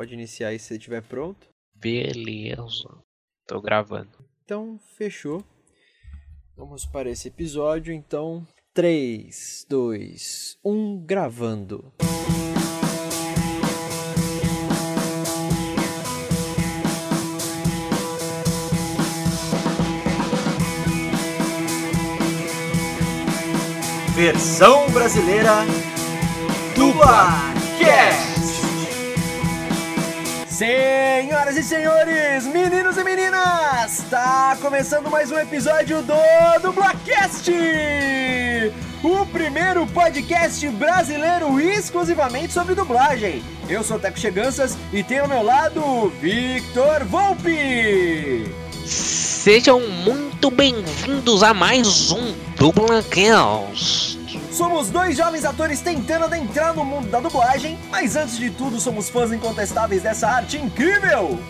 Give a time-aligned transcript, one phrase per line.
[0.00, 1.46] Pode iniciar aí se você estiver pronto.
[1.74, 2.88] Beleza.
[3.46, 4.08] Tô gravando.
[4.42, 5.44] Então, fechou.
[6.56, 7.92] Vamos para esse episódio.
[7.92, 11.92] Então, 3, 2, 1, gravando.
[24.16, 25.56] Versão brasileira
[26.74, 28.49] do Barcast.
[30.60, 36.12] Senhoras e senhores, meninos e meninas, está começando mais um episódio do
[36.60, 37.50] Dublacast!
[39.02, 43.42] O primeiro podcast brasileiro exclusivamente sobre dublagem.
[43.70, 48.44] Eu sou o Teco Cheganças e tenho ao meu lado Victor Volpe.
[48.84, 54.09] Sejam muito bem-vindos a mais um Dublacast.
[54.60, 59.08] Somos dois jovens atores tentando adentrar no mundo da dublagem, mas antes de tudo somos
[59.08, 61.40] fãs incontestáveis dessa arte incrível.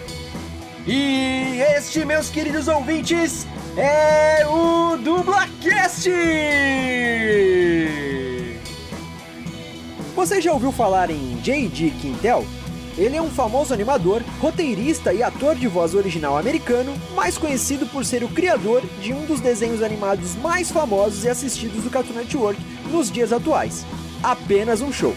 [0.87, 6.09] E este, meus queridos ouvintes, é o Dublacast!
[10.15, 11.91] Você já ouviu falar em J.D.
[12.01, 12.47] Quintel?
[12.97, 18.05] Ele é um famoso animador, roteirista e ator de voz original americano, mais conhecido por
[18.05, 22.61] ser o criador de um dos desenhos animados mais famosos e assistidos do Cartoon Network
[22.91, 23.87] nos dias atuais,
[24.23, 25.15] Apenas um Show.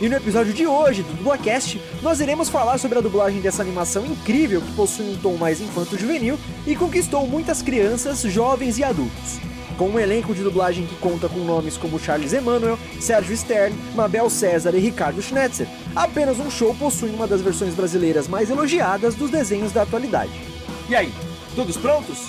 [0.00, 4.04] E no episódio de hoje do Dublacast, nós iremos falar sobre a dublagem dessa animação
[4.04, 9.40] incrível que possui um tom mais infanto-juvenil e conquistou muitas crianças, jovens e adultos
[9.76, 14.28] com um elenco de dublagem que conta com nomes como Charles Emanuel, Sérgio Stern, Mabel
[14.30, 15.68] César e Ricardo Schnetzer.
[15.94, 20.32] Apenas um show possui uma das versões brasileiras mais elogiadas dos desenhos da atualidade.
[20.88, 21.12] E aí,
[21.54, 22.28] todos prontos?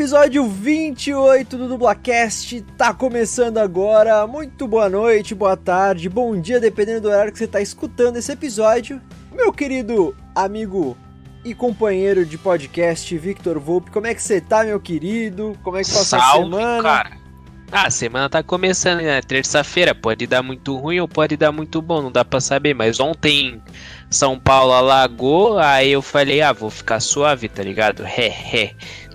[0.00, 4.26] Episódio 28 do Dublacast tá começando agora.
[4.26, 8.32] Muito boa noite, boa tarde, bom dia, dependendo do horário que você tá escutando esse
[8.32, 8.98] episódio.
[9.30, 10.96] Meu querido amigo
[11.44, 15.54] e companheiro de podcast, Victor Volpe, como é que você tá, meu querido?
[15.62, 16.82] Como é que passou a Salve, semana?
[16.82, 17.20] cara.
[17.70, 19.20] Ah, a semana tá começando, né?
[19.20, 22.74] Terça-feira, pode dar muito ruim ou pode dar muito bom, não dá pra saber.
[22.74, 23.62] Mas ontem
[24.08, 28.02] São Paulo alagou, aí eu falei, ah, vou ficar suave, tá ligado?
[28.02, 28.74] Ré, ré.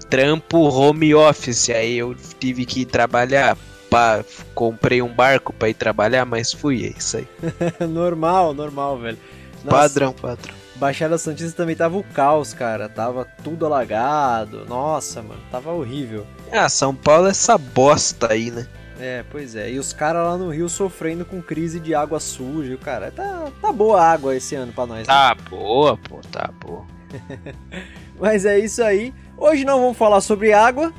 [0.09, 3.57] Trampo home office, aí eu tive que ir trabalhar.
[3.89, 4.23] Pá,
[4.53, 7.27] comprei um barco pra ir trabalhar, mas fui, é isso aí.
[7.88, 9.17] normal, normal, velho.
[9.63, 10.53] Nossa, Padrão, padrão.
[10.75, 12.89] Baixada Santista também tava o caos, cara.
[12.89, 14.66] Tava tudo alagado.
[14.67, 16.25] Nossa, mano, tava horrível.
[16.51, 18.67] Ah, São Paulo é essa bosta aí, né?
[18.99, 19.72] É, pois é.
[19.72, 22.75] E os caras lá no Rio sofrendo com crise de água suja.
[22.75, 24.99] O cara, tá, tá boa a água esse ano pra nós.
[24.99, 25.05] né?
[25.05, 26.85] Tá boa, pô, tá boa.
[28.19, 29.13] Mas é isso aí.
[29.38, 30.94] Hoje não vamos falar sobre água,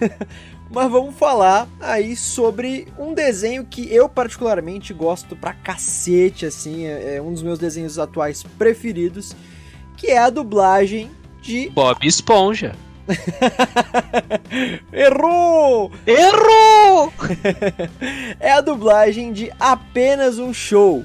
[0.70, 7.16] mas vamos falar aí sobre um desenho que eu particularmente gosto pra cacete, assim, é
[7.16, 9.36] é um dos meus desenhos atuais preferidos,
[9.96, 11.10] que é a dublagem
[11.42, 12.74] de Bob Esponja.
[14.90, 15.92] Errou!
[16.06, 17.12] Errou!
[18.40, 21.04] é a dublagem de apenas um show.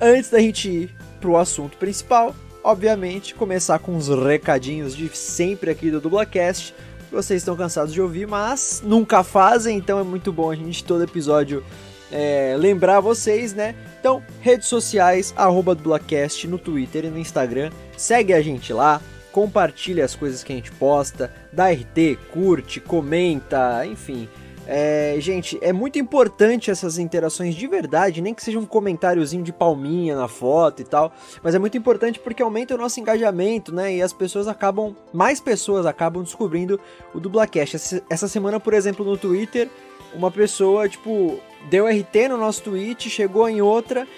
[0.00, 5.90] Antes da gente ir pro assunto principal, obviamente, começar com os recadinhos de sempre aqui
[5.90, 6.74] do Dublacast.
[7.10, 11.04] Vocês estão cansados de ouvir, mas nunca fazem, então é muito bom a gente todo
[11.04, 11.62] episódio
[12.10, 13.74] é, lembrar vocês, né?
[13.98, 17.70] Então, redes sociais, arroba Dublacast no Twitter e no Instagram.
[17.96, 19.00] Segue a gente lá,
[19.32, 24.28] compartilha as coisas que a gente posta, dá RT, curte, comenta, enfim.
[24.74, 29.52] É, gente, é muito importante essas interações de verdade, nem que seja um comentáriozinho de
[29.52, 33.94] palminha na foto e tal, mas é muito importante porque aumenta o nosso engajamento, né?
[33.96, 36.80] E as pessoas acabam, mais pessoas acabam descobrindo
[37.12, 37.76] o Dublacast.
[38.08, 39.68] Essa- semana, por exemplo, no Twitter,
[40.14, 44.08] uma pessoa, tipo, deu RT no nosso tweet, chegou em outra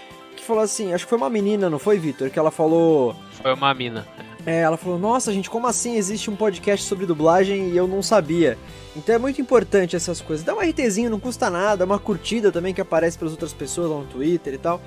[0.45, 2.31] falou assim, acho que foi uma menina, não foi, Vitor?
[2.31, 4.07] Que ela falou, Foi uma mina.
[4.47, 8.03] é, ela falou: Nossa, gente, como assim existe um podcast sobre dublagem e eu não
[8.03, 8.57] sabia?
[8.97, 10.45] Então é muito importante essas coisas.
[10.45, 13.91] Dá um RTzinho, não custa nada, uma curtida também que aparece para as outras pessoas
[13.91, 14.81] lá no Twitter e tal.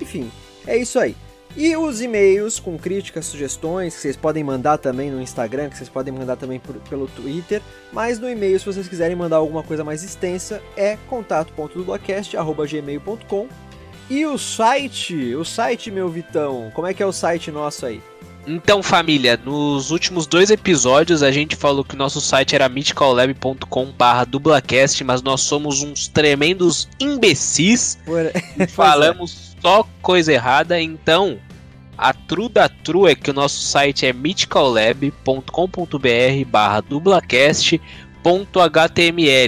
[0.00, 0.28] Enfim,
[0.66, 1.14] é isso aí.
[1.54, 5.90] E os e-mails com críticas, sugestões, que vocês podem mandar também no Instagram, que vocês
[5.90, 7.60] podem mandar também por, pelo Twitter.
[7.92, 13.48] Mas no e-mail, se vocês quiserem mandar alguma coisa mais extensa, é contato.dublacast.gmail.com
[14.10, 18.02] E o site, o site, meu Vitão, como é que é o site nosso aí?
[18.46, 24.24] Então, família, nos últimos dois episódios a gente falou que o nosso site era mythicallab.com/barra
[24.24, 28.00] dublacast, mas nós somos uns tremendos imbecis
[28.58, 30.80] e falamos só coisa errada.
[30.80, 31.38] Então,
[31.96, 37.80] a true da true é que o nosso site é mythicallab.com.br/barra dublacast.html.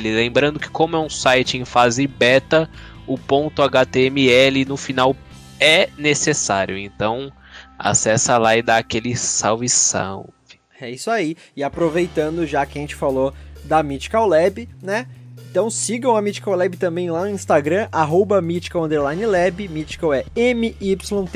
[0.05, 2.71] Lembrando que, como é um site em fase beta,
[3.07, 5.17] o ponto .html no final
[5.61, 6.77] é necessário.
[6.77, 7.33] Então
[7.79, 10.33] acessa lá e dá aquele salve salve.
[10.81, 11.37] É isso aí.
[11.57, 13.33] E aproveitando já que a gente falou
[13.65, 15.07] da Mythical Lab, né?
[15.51, 19.69] Então sigam a Mythical Lab também lá no Instagram, arroba Mythical Lab.
[19.69, 21.27] Mythical é M-Y-T-H-I-C-A-L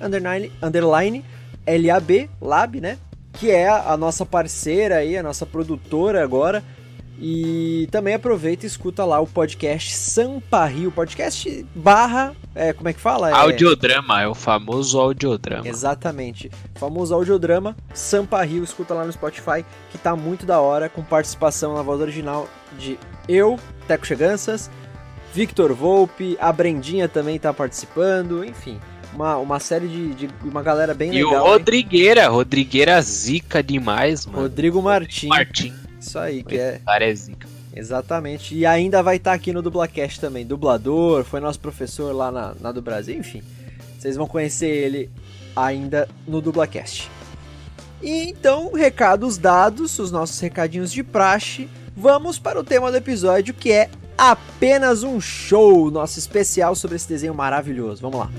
[0.00, 1.24] underline, underline
[1.66, 2.98] L-A-B, Lab, né?
[3.32, 6.62] Que é a nossa parceira aí, a nossa produtora agora
[7.24, 12.92] e também aproveita e escuta lá o podcast Sampa Rio, podcast barra, é, como é
[12.92, 13.30] que fala?
[13.30, 13.32] É...
[13.32, 15.68] Audiodrama, é o famoso audiodrama.
[15.68, 21.04] Exatamente, famoso audiodrama, Sampa Rio, escuta lá no Spotify, que tá muito da hora, com
[21.04, 22.98] participação na voz original de
[23.28, 24.68] eu, Teco Cheganças,
[25.32, 28.80] Victor Volpe, a Brendinha também tá participando, enfim,
[29.14, 31.32] uma, uma série de, de uma galera bem e legal.
[31.32, 32.28] E o Rodrigueira, hein?
[32.30, 34.40] Rodrigueira zica demais, mano.
[34.40, 35.28] Rodrigo Martins.
[35.28, 35.81] Martins.
[36.02, 36.80] Isso aí, que é.
[36.84, 37.48] Cara é zica.
[37.74, 38.54] Exatamente.
[38.56, 40.44] E ainda vai estar tá aqui no Dublacast também.
[40.44, 43.40] Dublador, foi nosso professor lá na, na do Brasil, enfim.
[43.98, 45.10] Vocês vão conhecer ele
[45.54, 47.08] ainda no Dublacast.
[48.02, 53.54] E então, recados dados, os nossos recadinhos de praxe, vamos para o tema do episódio
[53.54, 53.88] que é
[54.18, 58.02] apenas um show, nosso especial sobre esse desenho maravilhoso.
[58.02, 58.30] Vamos lá.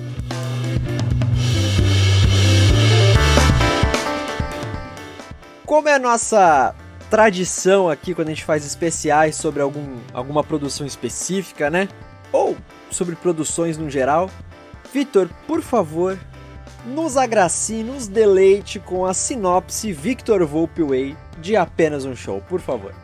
[5.66, 6.76] Como é a nossa
[7.14, 11.88] tradição aqui quando a gente faz especiais sobre algum, alguma produção específica, né?
[12.32, 12.58] Ou
[12.90, 14.32] sobre produções no geral.
[14.92, 16.18] Vitor, por favor,
[16.88, 22.60] nos agracie, nos deleite com a sinopse Victor Volpe Way de apenas um show, por
[22.60, 22.96] favor.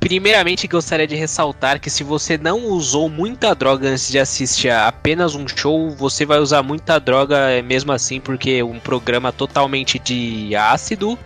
[0.00, 4.88] Primeiramente, gostaria de ressaltar que se você não usou muita droga antes de assistir a
[4.88, 9.98] apenas um show, você vai usar muita droga mesmo assim, porque é um programa totalmente
[9.98, 11.18] de ácido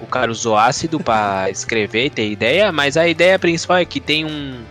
[0.00, 4.00] o cara usou ácido para escrever e ter ideia, mas a ideia principal é que
[4.00, 4.62] tem um.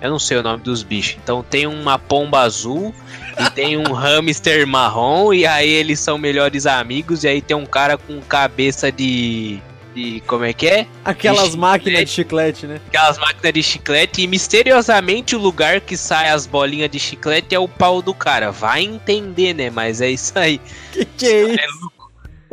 [0.00, 1.16] Eu não sei o nome dos bichos.
[1.22, 2.92] Então tem uma pomba azul
[3.38, 7.66] e tem um hamster marrom, e aí eles são melhores amigos, e aí tem um
[7.66, 9.60] cara com cabeça de.
[9.94, 10.86] De, como é que é?
[11.04, 12.80] Aquelas de máquinas de chiclete, né?
[12.88, 17.58] Aquelas máquinas de chiclete e misteriosamente o lugar que sai as bolinhas de chiclete é
[17.58, 18.50] o pau do cara.
[18.50, 19.68] Vai entender, né?
[19.68, 20.58] Mas é isso aí.
[20.92, 21.60] Que que é isso?
[21.60, 22.01] É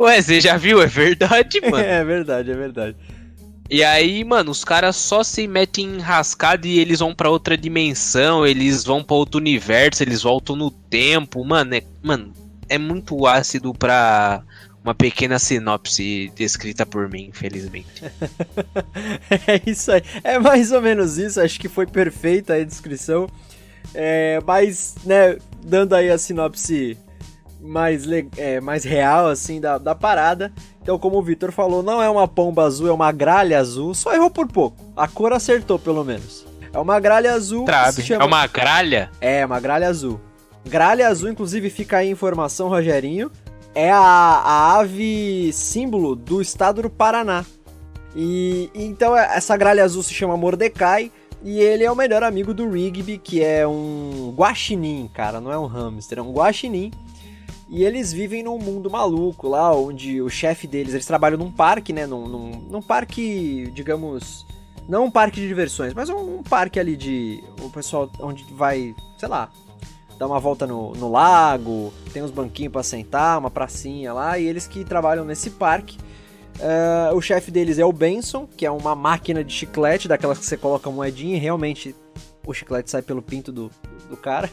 [0.00, 0.80] Ué, você já viu?
[0.80, 1.84] É verdade, mano.
[1.84, 2.96] é verdade, é verdade.
[3.68, 7.56] E aí, mano, os caras só se metem em rascada e eles vão para outra
[7.56, 11.44] dimensão, eles vão para outro universo, eles voltam no tempo.
[11.44, 12.32] Mano, é, mano,
[12.68, 14.42] é muito ácido pra
[14.82, 18.02] uma pequena sinopse descrita por mim, infelizmente.
[19.46, 20.02] é isso aí.
[20.24, 23.28] É mais ou menos isso, acho que foi perfeita a descrição.
[23.94, 26.96] É, mas, né, dando aí a sinopse
[27.60, 28.04] mais,
[28.36, 30.52] é, mais real, assim, da, da parada.
[30.82, 33.94] Então, como o Victor falou, não é uma pomba azul, é uma gralha azul.
[33.94, 34.76] Só errou por pouco.
[34.96, 36.46] A cor acertou, pelo menos.
[36.72, 37.64] É uma gralha azul.
[37.64, 38.02] Trabe.
[38.02, 38.24] Chama...
[38.24, 39.10] É uma gralha?
[39.20, 40.20] É, uma gralha azul.
[40.64, 43.30] Gralha azul, inclusive, fica aí a informação, Rogerinho.
[43.74, 47.44] É a, a ave símbolo do estado do Paraná.
[48.14, 51.10] E então essa gralha azul se chama Mordecai.
[51.42, 55.58] E ele é o melhor amigo do Rigby, que é um guaxinim, cara, não é
[55.58, 56.90] um hamster, é um guaxinim.
[57.70, 61.92] E eles vivem num mundo maluco lá, onde o chefe deles, eles trabalham num parque,
[61.92, 62.04] né?
[62.04, 64.44] Num, num, num parque, digamos.
[64.88, 67.44] Não um parque de diversões, mas um, um, parque ali de.
[67.62, 69.48] O pessoal onde vai, sei lá,
[70.18, 74.46] dar uma volta no, no lago, tem uns banquinhos para sentar, uma pracinha lá, e
[74.46, 75.96] eles que trabalham nesse parque.
[76.58, 80.44] Uh, o chefe deles é o Benson, que é uma máquina de chiclete, daquelas que
[80.44, 81.94] você coloca moedinha e realmente
[82.44, 83.70] o chiclete sai pelo pinto do,
[84.08, 84.50] do cara.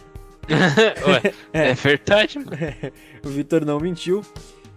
[1.07, 1.69] Ué, é.
[1.69, 1.73] é.
[1.73, 2.57] verdade, mano.
[3.23, 4.23] o Vitor não mentiu.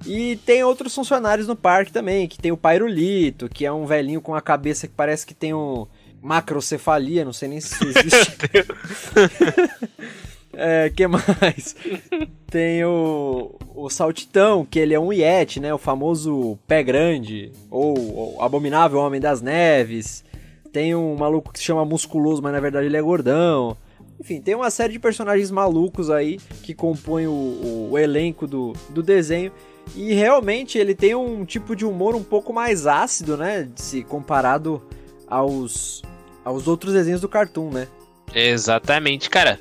[0.06, 4.20] E tem outros funcionários no parque também, que tem o Pairulito, que é um velhinho
[4.20, 5.86] com a cabeça que parece que tem um
[6.22, 8.36] macrocefalia, não sei nem se existe.
[10.54, 11.76] é, que mais?
[12.46, 15.72] tem o, o Saltitão, que ele é um Yeti, né?
[15.72, 20.24] O famoso pé grande, ou o abominável Homem das Neves.
[20.72, 23.76] Tem um maluco que se chama Musculoso, mas na verdade ele é gordão.
[24.20, 28.74] Enfim, tem uma série de personagens malucos aí que compõem o, o, o elenco do,
[28.90, 29.50] do desenho.
[29.96, 33.66] E realmente ele tem um tipo de humor um pouco mais ácido, né?
[33.76, 34.82] Se comparado
[35.26, 36.02] aos,
[36.44, 37.88] aos outros desenhos do Cartoon, né?
[38.34, 39.58] Exatamente, cara.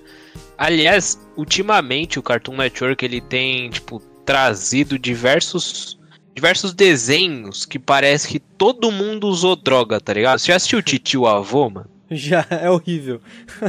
[0.57, 5.97] Aliás, ultimamente o Cartoon Network ele tem, tipo, trazido diversos
[6.35, 10.39] diversos desenhos que parece que todo mundo usou droga, tá ligado?
[10.39, 11.89] Você já assistiu o Titio Avô, mano?
[12.15, 13.21] Já, é horrível.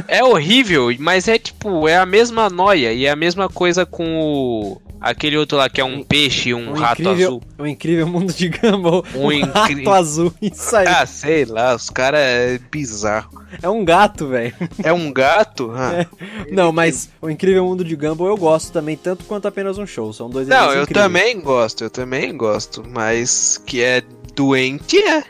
[0.07, 4.19] é horrível, mas é tipo, é a mesma noia e é a mesma coisa com
[4.19, 7.43] o Aquele outro lá que é um peixe, um, um rato incrível, azul.
[7.57, 9.03] O um incrível mundo de Gumball.
[9.15, 9.83] Um, um incri...
[9.83, 10.85] rato azul, isso aí.
[10.87, 13.43] Ah, sei lá, os caras é bizarro.
[13.61, 14.53] É um gato, velho.
[14.83, 15.71] É um gato?
[15.73, 16.01] Ah.
[16.01, 16.51] É.
[16.51, 20.13] Não, mas o incrível mundo de Gumball eu gosto também, tanto quanto apenas um show.
[20.13, 21.05] São dois Não, eu incríveis.
[21.05, 22.83] também gosto, eu também gosto.
[22.87, 24.03] Mas que é
[24.35, 25.23] doente é.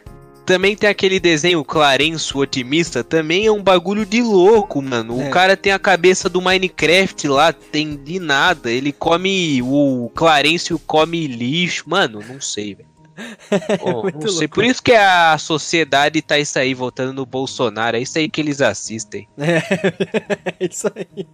[0.52, 5.22] Também tem aquele desenho Clarenço Otimista, também é um bagulho de louco, mano.
[5.22, 5.30] É.
[5.30, 8.70] O cara tem a cabeça do Minecraft lá, tem de nada.
[8.70, 9.62] Ele come.
[9.62, 11.86] O Clarencio come lixo.
[11.88, 12.91] Mano, não sei, velho.
[13.82, 14.48] Oh, não sei.
[14.48, 17.98] Por isso que a sociedade tá isso aí, votando no Bolsonaro.
[17.98, 19.28] É isso aí que eles assistem.
[19.38, 21.28] É, isso aí.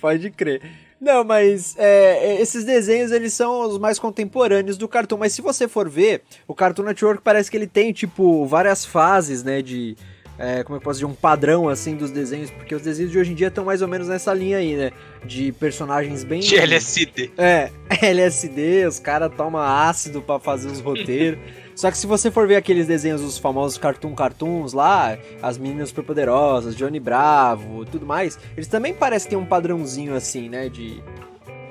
[0.00, 0.62] Pode crer.
[1.00, 5.18] Não, mas é, é, esses desenhos eles são os mais contemporâneos do Cartoon.
[5.18, 9.42] Mas se você for ver, o Cartoon Network parece que ele tem, tipo, várias fases,
[9.42, 9.60] né?
[9.60, 9.96] De.
[10.38, 13.32] É, como eu posso dizer, um padrão assim dos desenhos, porque os desenhos de hoje
[13.32, 14.90] em dia estão mais ou menos nessa linha aí, né?
[15.24, 16.40] De personagens bem.
[16.40, 17.30] De LSD.
[17.36, 17.70] É,
[18.02, 21.38] LSD, os caras tomam ácido para fazer os roteiros.
[21.74, 25.88] Só que se você for ver aqueles desenhos, os famosos Cartoon Cartoons lá, as meninas
[25.88, 31.02] superpoderosas, Johnny Bravo, tudo mais, eles também parecem ter um padrãozinho assim, né, de...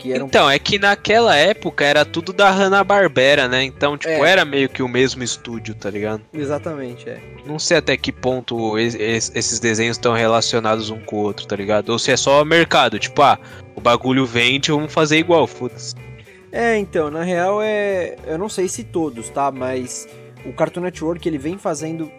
[0.09, 0.27] Eram...
[0.27, 3.63] Então, é que naquela época era tudo da Hanna-Barbera, né?
[3.63, 4.29] Então, tipo, é.
[4.29, 6.21] era meio que o mesmo estúdio, tá ligado?
[6.33, 7.19] Exatamente, é.
[7.45, 11.89] Não sei até que ponto esses desenhos estão relacionados um com o outro, tá ligado?
[11.89, 13.37] Ou se é só mercado, tipo, ah,
[13.75, 15.95] o bagulho vende, vamos fazer igual, foda-se.
[16.51, 18.15] É, então, na real é.
[18.27, 19.51] Eu não sei se todos, tá?
[19.51, 20.07] Mas
[20.45, 22.11] o Cartoon Network ele vem fazendo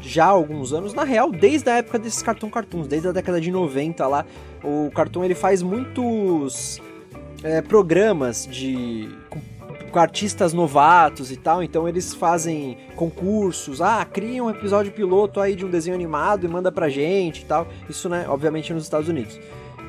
[0.00, 3.40] já há alguns anos, na real, desde a época desses Cartoon Cartoons, desde a década
[3.40, 4.24] de 90 lá.
[4.62, 6.80] O Cartoon ele faz muitos
[7.42, 9.08] é, programas de.
[9.28, 9.40] Com,
[9.90, 15.54] com artistas novatos e tal, então eles fazem concursos, ah, cria um episódio piloto aí
[15.54, 17.66] de um desenho animado e manda pra gente e tal.
[17.88, 19.40] Isso, né, obviamente nos Estados Unidos.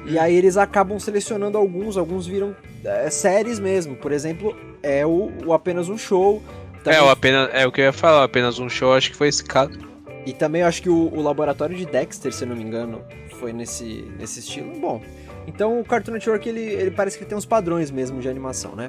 [0.06, 3.96] E aí eles acabam selecionando alguns, alguns viram é, séries mesmo.
[3.96, 6.41] Por exemplo, é o, o Apenas um Show.
[6.84, 6.98] Também...
[6.98, 9.27] É, o apenas, é o que eu ia falar, apenas um show, acho que foi
[9.27, 9.77] esse caso.
[10.25, 13.01] E também acho que o, o laboratório de Dexter, se eu não me engano,
[13.39, 14.79] foi nesse, nesse estilo.
[14.79, 15.01] Bom,
[15.50, 18.88] então o Cartoon Network ele, ele parece que tem uns padrões mesmo de animação, né?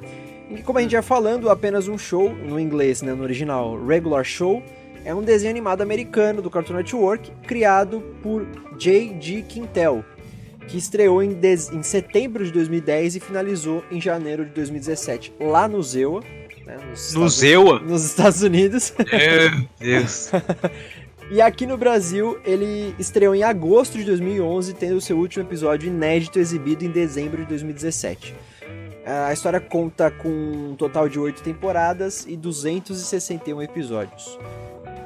[0.49, 4.23] E como a gente ia falando, apenas um show, no inglês, né, no original, Regular
[4.23, 4.61] Show,
[5.03, 8.45] é um desenho animado americano do Cartoon Network, criado por
[8.77, 9.43] J.G.
[9.47, 10.05] Quintel,
[10.67, 11.35] que estreou em,
[11.73, 16.21] em setembro de 2010 e finalizou em janeiro de 2017, lá no Zewa.
[16.65, 17.79] Né, nos no Zewa?
[17.79, 18.93] Nos Estados Unidos.
[18.99, 20.29] Meu Deus.
[21.31, 26.37] e aqui no Brasil, ele estreou em agosto de 2011, tendo seu último episódio inédito
[26.37, 28.35] exibido em dezembro de 2017.
[29.05, 34.37] A história conta com um total de oito temporadas e 261 episódios.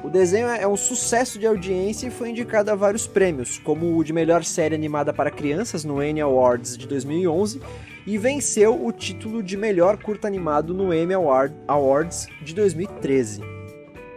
[0.02, 4.02] O desenho é um sucesso de audiência e foi indicado a vários prêmios, como o
[4.02, 7.62] de melhor série animada para crianças no Emmy Awards de 2011
[8.04, 13.55] e venceu o título de melhor curta animado no Emmy Award, Awards de 2013.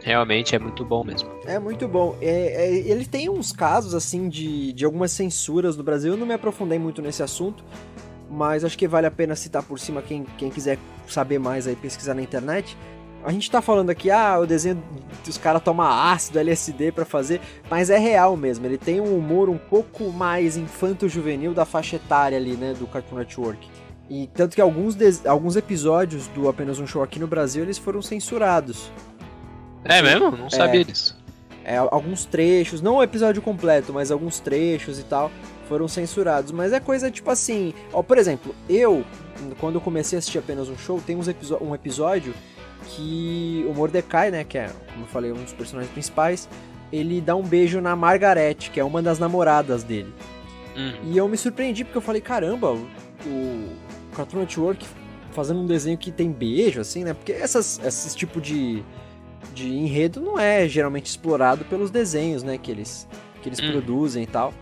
[0.02, 1.30] Realmente é muito bom mesmo.
[1.46, 2.16] É muito bom.
[2.22, 6.14] É, é, ele tem uns casos assim de, de algumas censuras no Brasil.
[6.14, 7.64] Eu não me aprofundei muito nesse assunto,
[8.30, 10.78] mas acho que vale a pena citar por cima quem, quem quiser
[11.08, 12.78] saber mais aí pesquisar na internet.
[13.22, 14.82] A gente tá falando aqui, ah, o desenho
[15.28, 18.66] os caras tomam ácido, LSD para fazer, mas é real mesmo.
[18.66, 23.18] Ele tem um humor um pouco mais infanto-juvenil da faixa etária ali, né, do Cartoon
[23.18, 23.68] Network.
[24.10, 28.02] E tanto que alguns, alguns episódios do Apenas um Show aqui no Brasil, eles foram
[28.02, 28.90] censurados.
[29.84, 30.32] É mesmo?
[30.32, 31.18] Não sabia é, disso.
[31.64, 35.32] É, alguns trechos, não o episódio completo, mas alguns trechos e tal,
[35.68, 36.52] foram censurados.
[36.52, 39.06] Mas é coisa tipo assim, ó, por exemplo, eu,
[39.60, 41.28] quando eu comecei a assistir Apenas um Show, tem uns
[41.62, 42.34] um episódio
[42.88, 46.50] que o Mordecai, né, que é, como eu falei, um dos personagens principais,
[46.92, 50.14] ele dá um beijo na Margaret, que é uma das namoradas dele.
[50.76, 51.12] Uhum.
[51.12, 53.70] E eu me surpreendi porque eu falei, caramba, o
[54.16, 54.86] Cartoon Network
[55.32, 57.14] fazendo um desenho que tem beijo, assim, né?
[57.14, 58.84] Porque essas, esse tipo de,
[59.54, 62.58] de enredo não é geralmente explorado pelos desenhos, né?
[62.58, 63.08] Que eles,
[63.42, 63.72] que eles uhum.
[63.72, 64.54] produzem e tal.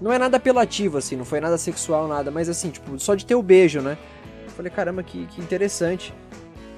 [0.00, 3.26] Não é nada apelativo, assim, não foi nada sexual, nada, mas assim, tipo, só de
[3.26, 3.96] ter o beijo, né?
[4.44, 6.14] Eu falei, caramba, que, que interessante.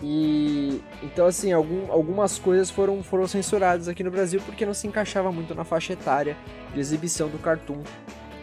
[0.03, 4.87] E então assim, algum, algumas coisas foram, foram censuradas aqui no Brasil porque não se
[4.87, 6.37] encaixava muito na faixa etária
[6.73, 7.83] de exibição do cartoon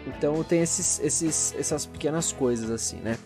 [0.06, 3.18] Então tem esses, esses, essas pequenas coisas assim, né?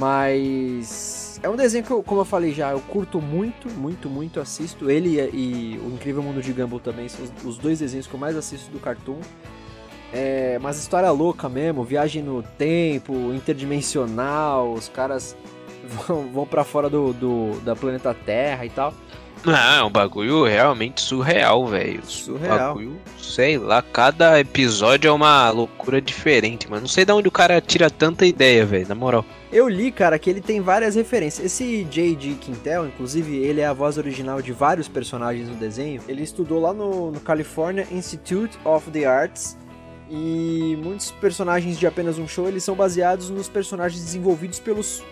[0.00, 4.38] Mas é um desenho que, eu, como eu falei já, eu curto muito, muito, muito,
[4.38, 4.88] assisto.
[4.90, 8.14] Ele e, e O Incrível Mundo de Gumball também são os, os, dois desenhos que
[8.14, 9.18] eu mais assisto do Cartoon.
[10.12, 15.34] É, mas história louca mesmo, viagem no tempo, interdimensional, os caras
[16.06, 18.94] vão, vão para fora do, do, da planeta Terra e tal.
[19.44, 22.04] Não, é um bagulho realmente surreal, velho.
[22.06, 22.74] Surreal.
[22.74, 27.30] Bagulho, sei lá, cada episódio é uma loucura diferente, mas não sei de onde o
[27.30, 29.24] cara tira tanta ideia, velho, na moral.
[29.52, 31.44] Eu li, cara, que ele tem várias referências.
[31.44, 32.34] Esse J.D.
[32.40, 36.00] Quintel, inclusive, ele é a voz original de vários personagens no desenho.
[36.08, 39.58] Ele estudou lá no, no California Institute of the Arts
[40.08, 45.02] e muitos personagens de apenas um show eles são baseados nos personagens desenvolvidos pelos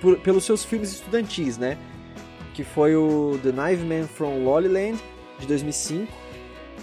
[0.00, 1.76] por, pelos seus filmes estudantis, né?
[2.60, 5.02] Que foi o The Knife Man from Lollyland
[5.38, 6.12] de 2005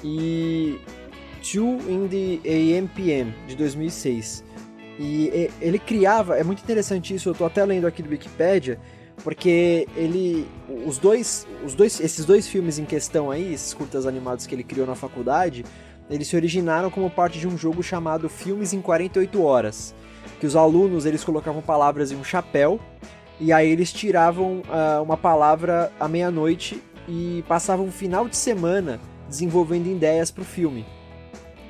[0.03, 0.79] e
[1.43, 4.43] Two in the AMPM de 2006.
[4.97, 8.79] E ele criava, é muito interessante isso, eu tô até lendo aqui do Wikipedia,
[9.23, 10.47] porque ele
[10.83, 14.63] os dois, os dois esses dois filmes em questão aí, esses curtas animados que ele
[14.63, 15.63] criou na faculdade,
[16.09, 19.93] eles se originaram como parte de um jogo chamado Filmes em 48 horas,
[20.39, 22.79] que os alunos eles colocavam palavras em um chapéu
[23.39, 28.99] e aí eles tiravam uh, uma palavra à meia-noite e passavam um final de semana
[29.27, 30.85] desenvolvendo ideias para o filme,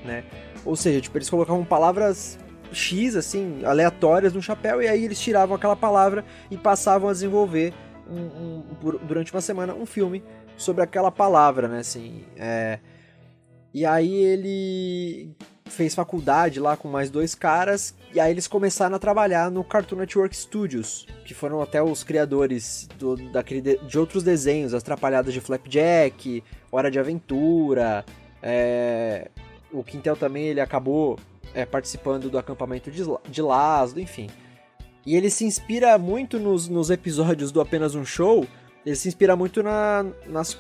[0.06, 0.24] né?
[0.66, 2.40] Ou seja, tipo, eles colocavam palavras
[2.72, 7.74] X, assim, aleatórias no chapéu, e aí eles tiravam aquela palavra e passavam a desenvolver
[8.10, 8.64] um, um,
[9.06, 10.24] durante uma semana um filme
[10.56, 12.80] sobre aquela palavra, né, assim, é...
[13.74, 19.00] E aí ele fez faculdade lá com mais dois caras, e aí eles começaram a
[19.00, 24.24] trabalhar no Cartoon Network Studios, que foram até os criadores do, daquele de, de outros
[24.24, 28.06] desenhos, as Trapalhadas de Flapjack, Hora de Aventura,
[28.42, 29.30] é...
[29.72, 31.20] o Quintel também ele acabou
[31.54, 34.30] é, participando do acampamento de, de Laszlo, enfim.
[35.06, 38.46] E ele se inspira muito nos, nos episódios do Apenas um Show,
[38.86, 40.58] ele se inspira muito na, nas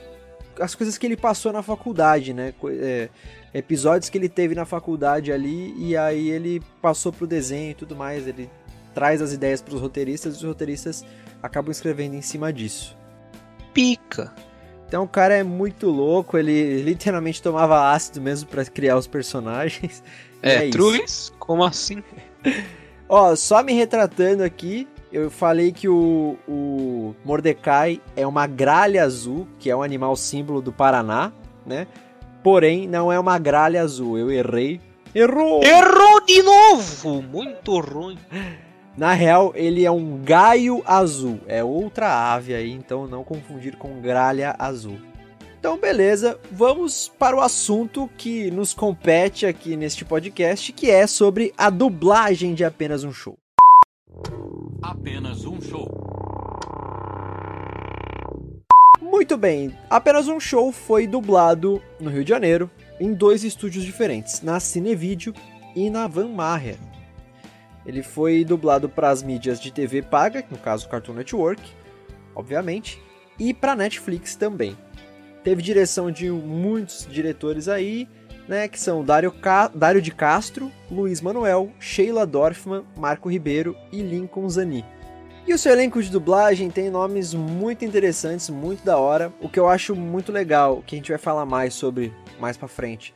[0.59, 2.53] as coisas que ele passou na faculdade, né?
[2.79, 3.09] É,
[3.53, 7.95] episódios que ele teve na faculdade ali e aí ele passou pro desenho e tudo
[7.95, 8.27] mais.
[8.27, 8.49] Ele
[8.93, 11.05] traz as ideias para os roteiristas e os roteiristas
[11.41, 12.97] acabam escrevendo em cima disso.
[13.73, 14.33] Pica!
[14.87, 20.03] Então o cara é muito louco, ele literalmente tomava ácido mesmo para criar os personagens.
[20.39, 21.33] É, é Truis?
[21.39, 22.03] Como assim?
[23.09, 29.47] Ó, só me retratando aqui, eu falei que o, o Mordecai é uma gralha azul,
[29.59, 31.31] que é um animal símbolo do Paraná,
[31.65, 31.87] né?
[32.43, 34.79] Porém, não é uma gralha azul, eu errei.
[35.13, 35.63] Errou!
[35.63, 37.21] Errou de novo!
[37.21, 38.17] Muito ruim.
[38.97, 44.01] Na real, ele é um gaio azul, é outra ave aí, então não confundir com
[44.01, 44.97] gralha azul.
[45.59, 51.53] Então, beleza, vamos para o assunto que nos compete aqui neste podcast, que é sobre
[51.57, 53.37] a dublagem de apenas um show.
[54.81, 55.87] Apenas um show.
[59.01, 64.41] Muito bem, apenas um show foi dublado no Rio de Janeiro, em dois estúdios diferentes,
[64.41, 65.33] na Cinevídeo
[65.75, 66.77] e na Van Maher.
[67.85, 71.61] Ele foi dublado para as mídias de TV paga, no caso Cartoon Network,
[72.35, 73.01] obviamente,
[73.39, 74.77] e para Netflix também.
[75.43, 78.07] Teve direção de muitos diretores aí,
[78.47, 79.67] né, que são Dário, Ca...
[79.67, 84.85] Dário de Castro, Luiz Manuel, Sheila Dorfman, Marco Ribeiro e Lincoln Zani.
[85.45, 89.31] E o seu elenco de dublagem tem nomes muito interessantes, muito da hora.
[89.39, 92.67] O que eu acho muito legal, que a gente vai falar mais sobre mais para
[92.67, 93.13] frente,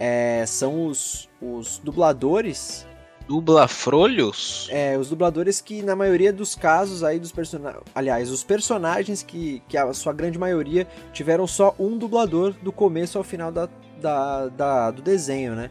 [0.00, 2.86] é, são os, os dubladores
[3.28, 4.68] Dublafrolhos?
[4.70, 9.62] É, os dubladores que na maioria dos casos aí dos personagens, aliás, os personagens que,
[9.68, 13.68] que a sua grande maioria tiveram só um dublador do começo ao final da,
[14.00, 15.70] da, da do desenho, né?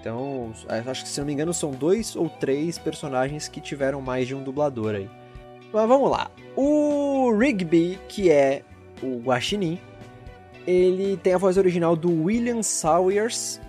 [0.00, 0.52] Então,
[0.86, 4.34] acho que se não me engano são dois ou três personagens que tiveram mais de
[4.34, 5.10] um dublador aí.
[5.72, 6.30] Mas vamos lá.
[6.56, 8.62] O Rigby, que é
[9.02, 9.78] o Guaxinim,
[10.66, 13.60] ele tem a voz original do William Sawyers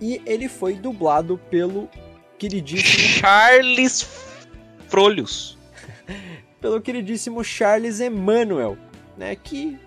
[0.00, 1.88] e ele foi dublado pelo
[2.38, 4.02] queridíssimo Charles
[4.88, 5.56] Frolhos.
[6.60, 8.76] Pelo queridíssimo Charles Emmanuel,
[9.16, 9.78] né, que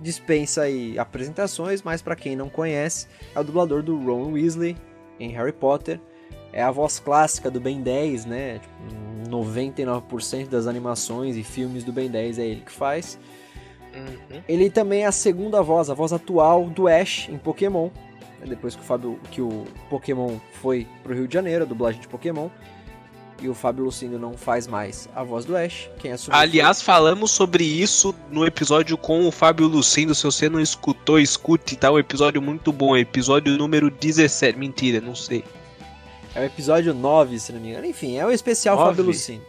[0.00, 4.76] dispensa aí apresentações, mas para quem não conhece, é o dublador do Ron Weasley
[5.18, 6.00] em Harry Potter.
[6.52, 8.58] É a voz clássica do Ben 10, né?
[8.58, 13.18] Tipo, 99% das animações e filmes do Ben 10 é ele que faz.
[13.94, 14.40] Uhum.
[14.48, 17.90] Ele também é a segunda voz, a voz atual do Ash em Pokémon,
[18.40, 22.00] né, depois que o Fábio, que o Pokémon foi pro Rio de Janeiro, a dublagem
[22.00, 22.48] de Pokémon,
[23.40, 25.90] e o Fábio Lucindo não faz mais a voz do Ash.
[25.98, 26.86] Quem assumiu Aliás, foi...
[26.86, 30.14] falamos sobre isso no episódio com o Fábio Lucindo.
[30.14, 31.90] Se você não escutou, escute, tá?
[31.90, 32.96] Um episódio muito bom.
[32.96, 34.58] Episódio número 17.
[34.58, 35.44] Mentira, não sei.
[36.34, 37.86] É o episódio 9, se não me engano.
[37.86, 38.88] Enfim, é o especial Nove?
[38.90, 39.42] Fábio Lucino.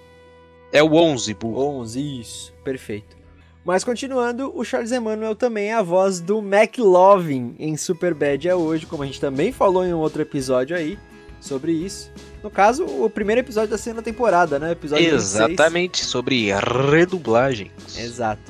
[0.71, 1.79] É o 11, burro.
[1.81, 2.53] 11, isso.
[2.63, 3.17] Perfeito.
[3.65, 8.85] Mas continuando, o Charles Emmanuel também é a voz do McLovin em Superbad é hoje,
[8.85, 10.97] como a gente também falou em um outro episódio aí
[11.39, 12.11] sobre isso.
[12.43, 14.71] No caso, o primeiro episódio da segunda temporada, né?
[14.71, 15.35] Episódio 26.
[15.35, 16.49] Exatamente, sobre
[16.91, 17.71] redublagem.
[17.97, 18.41] Exato.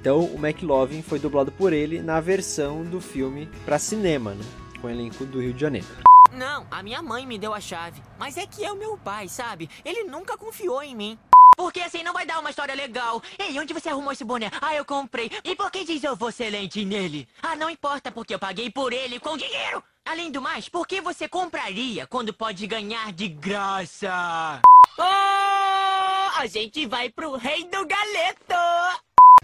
[0.00, 4.44] Então, o McLovin foi dublado por ele na versão do filme pra cinema, né?
[4.80, 5.86] Com o elenco do Rio de Janeiro.
[6.32, 8.00] Não, a minha mãe me deu a chave.
[8.18, 9.68] Mas é que é o meu pai, sabe?
[9.84, 11.18] Ele nunca confiou em mim.
[11.60, 13.22] Porque assim não vai dar uma história legal.
[13.38, 14.50] Ei, onde você arrumou esse boné?
[14.62, 15.30] Ah, eu comprei.
[15.44, 17.28] E por que diz eu vou ser lente nele?
[17.42, 19.84] Ah, não importa, porque eu paguei por ele com dinheiro.
[20.06, 24.62] Além do mais, por que você compraria quando pode ganhar de graça?
[24.98, 28.54] Oh, a gente vai pro rei do galeto.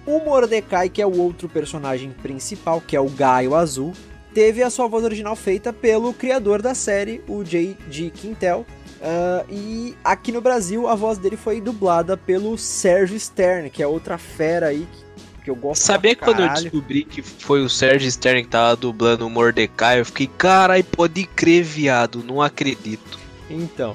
[0.07, 3.92] O Mordecai, que é o outro personagem principal, que é o Gaio Azul,
[4.33, 8.09] teve a sua voz original feita pelo criador da série, o J.G.
[8.09, 8.64] Quintel.
[9.02, 13.87] Ah, e aqui no Brasil a voz dele foi dublada pelo Sérgio Stern, que é
[13.87, 18.11] outra fera aí que, que eu gosto Sabia quando eu descobri que foi o Sérgio
[18.11, 20.00] Stern que tava dublando o Mordecai?
[20.00, 23.18] Eu fiquei, carai, pode crer, viado, não acredito.
[23.50, 23.94] Então,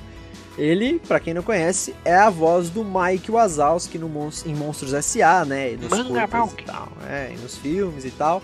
[0.58, 4.94] ele, pra quem não conhece, é a voz do Mike Wazowski no Mons- em Monstros
[4.94, 5.74] S.A., né?
[5.74, 6.24] E nos Manga
[6.60, 8.42] e tal, é, e nos filmes e tal.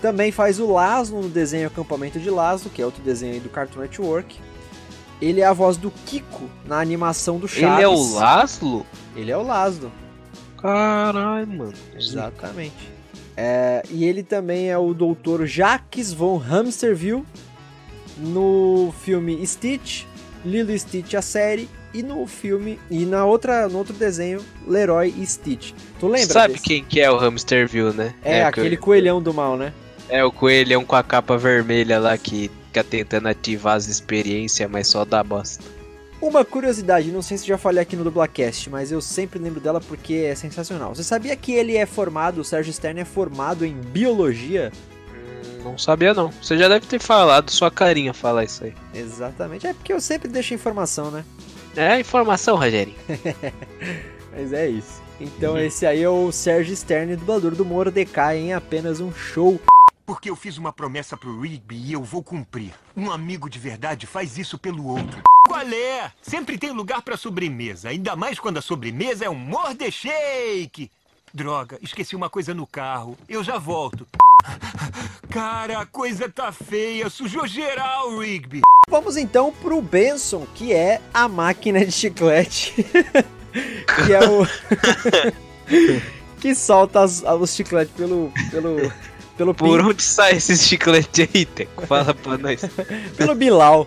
[0.00, 3.48] Também faz o Laszlo no desenho Acampamento de Laszlo, que é outro desenho aí do
[3.48, 4.38] Cartoon Network.
[5.20, 7.76] Ele é a voz do Kiko na animação do Chaves.
[7.76, 8.86] Ele é o Laszlo?
[9.14, 9.90] Ele é o Laszlo,
[10.60, 11.72] Caralho, mano.
[11.94, 12.96] exatamente.
[13.36, 15.44] É, e ele também é o Dr.
[15.44, 17.24] Jacques von Hamsterville
[18.18, 20.04] no filme Stitch,
[20.44, 25.26] Lilo Stitch a série e no filme e na outra no outro desenho Leroy e
[25.26, 25.72] Stitch.
[26.00, 26.26] Tu lembra?
[26.32, 26.64] Sabe desse?
[26.64, 28.14] quem que é o Hamsterville, né?
[28.24, 29.72] É, aquele coelhão do mal, né?
[30.08, 34.88] É o coelhão com a capa vermelha lá que fica tentando ativar as experiências, mas
[34.88, 35.64] só dá bosta.
[36.20, 39.80] Uma curiosidade, não sei se já falei aqui no Dublacast, mas eu sempre lembro dela
[39.80, 40.94] porque é sensacional.
[40.94, 44.72] Você sabia que ele é formado, o Sérgio Stern é formado em biologia?
[45.10, 46.30] Hum, Não sabia não.
[46.42, 48.74] Você já deve ter falado, sua carinha fala isso aí.
[48.94, 51.24] Exatamente, é porque eu sempre deixo informação, né?
[51.76, 52.96] É informação, Rogerinho.
[54.32, 55.02] Mas é isso.
[55.20, 59.60] Então esse aí é o Sérgio Stern, dublador do Mordecai em apenas um show.
[60.06, 62.72] Porque eu fiz uma promessa pro Rigby e eu vou cumprir.
[62.96, 65.20] Um amigo de verdade faz isso pelo outro.
[65.48, 66.12] Qual é?
[66.22, 70.90] Sempre tem lugar pra sobremesa, ainda mais quando a sobremesa é um mordeshake.
[71.34, 73.18] Droga, esqueci uma coisa no carro.
[73.28, 74.06] Eu já volto.
[75.28, 78.60] Cara, a coisa tá feia, sujou geral, Rigby.
[78.88, 82.72] Vamos então pro Benson, que é a máquina de chiclete.
[84.06, 84.46] que é o.
[86.40, 88.32] que solta as- os chicletes pelo.
[88.50, 88.92] pelo.
[89.36, 91.86] Pelo, Por pin- onde sai esse chiclete aí, Teco?
[91.86, 92.60] Fala pra nós.
[93.16, 93.86] pelo Bilal.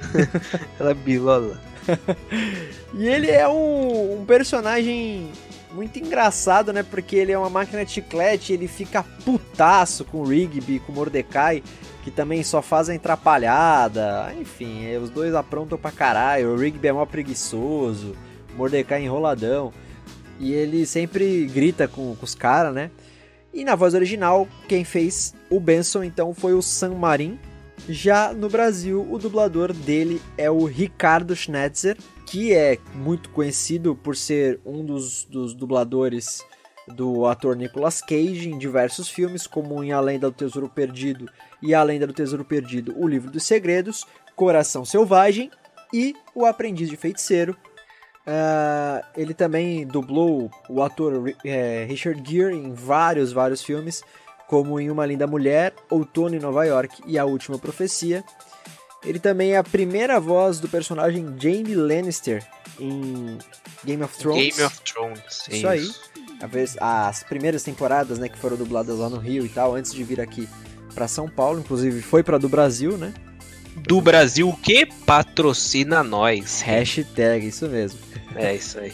[0.78, 1.60] Ela bilola.
[2.94, 5.28] E ele é um, um personagem
[5.72, 6.82] muito engraçado, né?
[6.82, 10.94] Porque ele é uma máquina de chiclete, ele fica putaço com o Rigby, com o
[10.94, 11.62] Mordecai,
[12.04, 14.32] que também só fazem atrapalhada.
[14.40, 16.50] Enfim, é, os dois aprontam pra caralho.
[16.52, 18.14] O Rigby é mó preguiçoso,
[18.54, 19.72] o Mordecai é enroladão.
[20.40, 22.90] E ele sempre grita com, com os caras, né?
[23.58, 27.36] E na voz original, quem fez o Benson então foi o San Marin.
[27.88, 34.14] Já no Brasil, o dublador dele é o Ricardo Schnetzer, que é muito conhecido por
[34.14, 36.40] ser um dos, dos dubladores
[36.86, 41.28] do ator Nicolas Cage em diversos filmes, como em A Lenda do Tesouro Perdido
[41.60, 45.50] e A Lenda do Tesouro Perdido, O Livro dos Segredos, Coração Selvagem
[45.92, 47.56] e O Aprendiz de Feiticeiro.
[48.30, 54.02] Ah, ele também dublou o ator eh, Richard Gere em vários, vários filmes,
[54.46, 58.22] como em Uma Linda Mulher, Outono em Nova York e A Última Profecia.
[59.02, 62.46] Ele também é a primeira voz do personagem Jaime Lannister
[62.78, 63.38] em
[63.84, 64.56] Game of Thrones.
[64.56, 65.44] Game of Thrones.
[65.50, 65.90] é Isso aí.
[66.48, 70.04] Vez- As primeiras temporadas, né, que foram dubladas lá no Rio e tal, antes de
[70.04, 70.46] vir aqui
[70.94, 73.14] pra São Paulo, inclusive foi pra do Brasil, né?
[73.82, 76.60] Do Brasil, que patrocina nós?
[76.60, 77.98] Hashtag, isso mesmo.
[78.34, 78.92] É isso aí.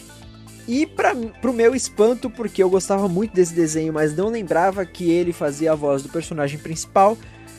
[0.67, 5.11] E pra, pro meu espanto, porque eu gostava muito desse desenho, mas não lembrava que
[5.11, 7.17] ele fazia a voz do personagem principal,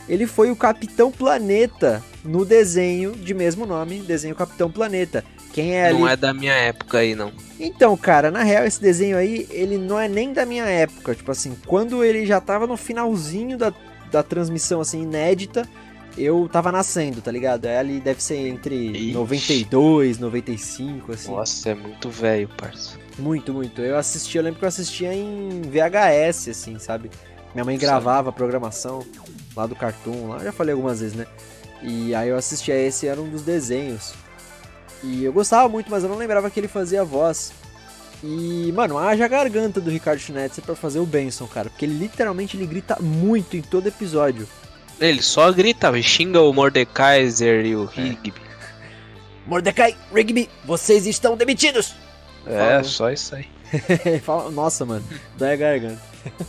[0.08, 5.24] ele foi o Capitão Planeta no desenho de mesmo nome, desenho Capitão Planeta.
[5.52, 5.98] Quem é ali?
[5.98, 7.32] Não é da minha época aí, não.
[7.58, 11.14] Então, cara, na real, esse desenho aí, ele não é nem da minha época.
[11.14, 13.72] Tipo assim, quando ele já tava no finalzinho da,
[14.10, 15.66] da transmissão, assim, inédita,
[16.16, 17.66] eu tava nascendo, tá ligado?
[17.66, 19.12] É ali deve ser entre Ixi.
[19.12, 21.30] 92, 95, assim.
[21.30, 22.98] Nossa, é muito velho, parça.
[23.18, 23.80] Muito, muito.
[23.80, 27.10] Eu assisti, eu lembro que eu assistia em VHS, assim, sabe?
[27.54, 29.04] Minha mãe gravava a programação
[29.56, 31.26] lá do Cartoon, lá, eu já falei algumas vezes, né?
[31.82, 34.14] E aí eu assistia esse, era um dos desenhos.
[35.02, 37.52] E eu gostava muito, mas eu não lembrava que ele fazia voz.
[38.22, 41.68] E, mano, haja a garganta do Ricardo Schnetzer pra fazer o Benson, cara.
[41.68, 44.48] Porque ele literalmente ele grita muito em todo episódio.
[45.00, 48.32] Ele só grita, xinga o Mordekaiser e o Rigby.
[49.46, 51.94] Mordecai, Rigby, vocês estão demitidos!
[52.46, 52.84] É, Fala.
[52.84, 53.46] só isso aí.
[54.52, 55.04] Nossa, mano,
[55.36, 56.02] dói a garganta.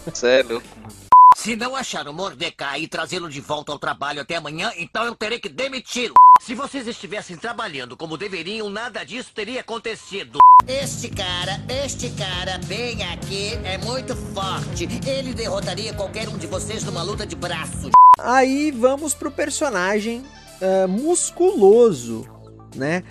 [0.06, 0.97] Você é louco, mano.
[1.38, 5.14] Se não achar o Mordecai e trazê-lo de volta ao trabalho até amanhã, então eu
[5.14, 6.16] terei que demiti-lo.
[6.42, 10.40] Se vocês estivessem trabalhando como deveriam, nada disso teria acontecido.
[10.68, 14.88] Este cara, este cara bem aqui é muito forte.
[15.08, 17.92] Ele derrotaria qualquer um de vocês numa luta de braços.
[18.18, 20.24] Aí vamos pro personagem
[20.60, 22.28] ah, musculoso,
[22.76, 23.04] né?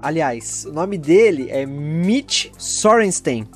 [0.00, 3.46] Aliás, o nome dele é Mitch Sorenstein,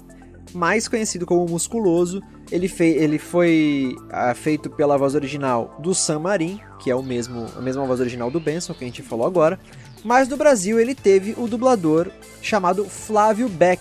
[0.53, 2.23] mais conhecido como Musculoso.
[2.53, 7.03] Ele, fei- ele foi ah, feito pela voz original do Sam Marin, que é o
[7.03, 9.59] mesmo, a mesma voz original do Benson, que a gente falou agora.
[10.05, 12.11] Mas no Brasil ele teve o dublador
[12.43, 13.81] chamado Flávio Beck.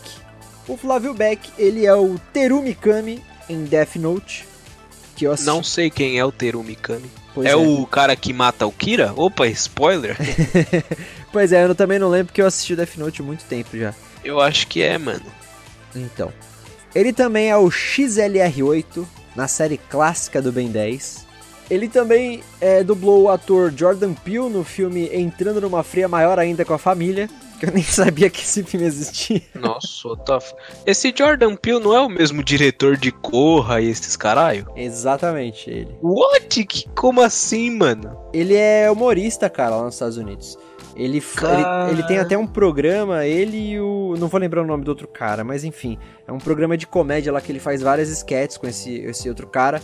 [0.68, 4.48] O Flávio Beck, ele é o Teru Mikami em Death Note,
[5.18, 5.48] que eu assisti.
[5.52, 7.10] Não sei quem é o Teru Mikami.
[7.34, 9.14] Pois é, o cara que mata o Kira?
[9.16, 10.16] Opa, spoiler.
[11.32, 13.94] Pois é, eu também não lembro porque eu assisti Death Note há muito tempo já.
[14.24, 15.24] Eu acho que é, mano.
[15.96, 16.32] Então.
[16.93, 21.25] Ele também é o XLR8 na série clássica do Ben 10.
[21.69, 26.65] Ele também é, dublou o ator Jordan Peele no filme Entrando numa Fria Maior Ainda
[26.65, 27.30] com a Família,
[27.62, 29.41] que eu nem sabia que esse filme existia.
[29.56, 30.54] Nossa, what the f-
[30.86, 34.67] Esse Jordan Peele não é o mesmo diretor de Corra e esses caralho?
[34.75, 35.95] Exatamente ele.
[36.04, 36.62] What?
[36.65, 38.17] Que, como assim, mano?
[38.34, 40.58] Ele é humorista, cara, lá nos Estados Unidos.
[40.95, 44.15] Ele, ele, ele tem até um programa, ele e o.
[44.19, 45.97] Não vou lembrar o nome do outro cara, mas enfim.
[46.27, 49.47] É um programa de comédia lá que ele faz várias sketches com esse, esse outro
[49.47, 49.82] cara.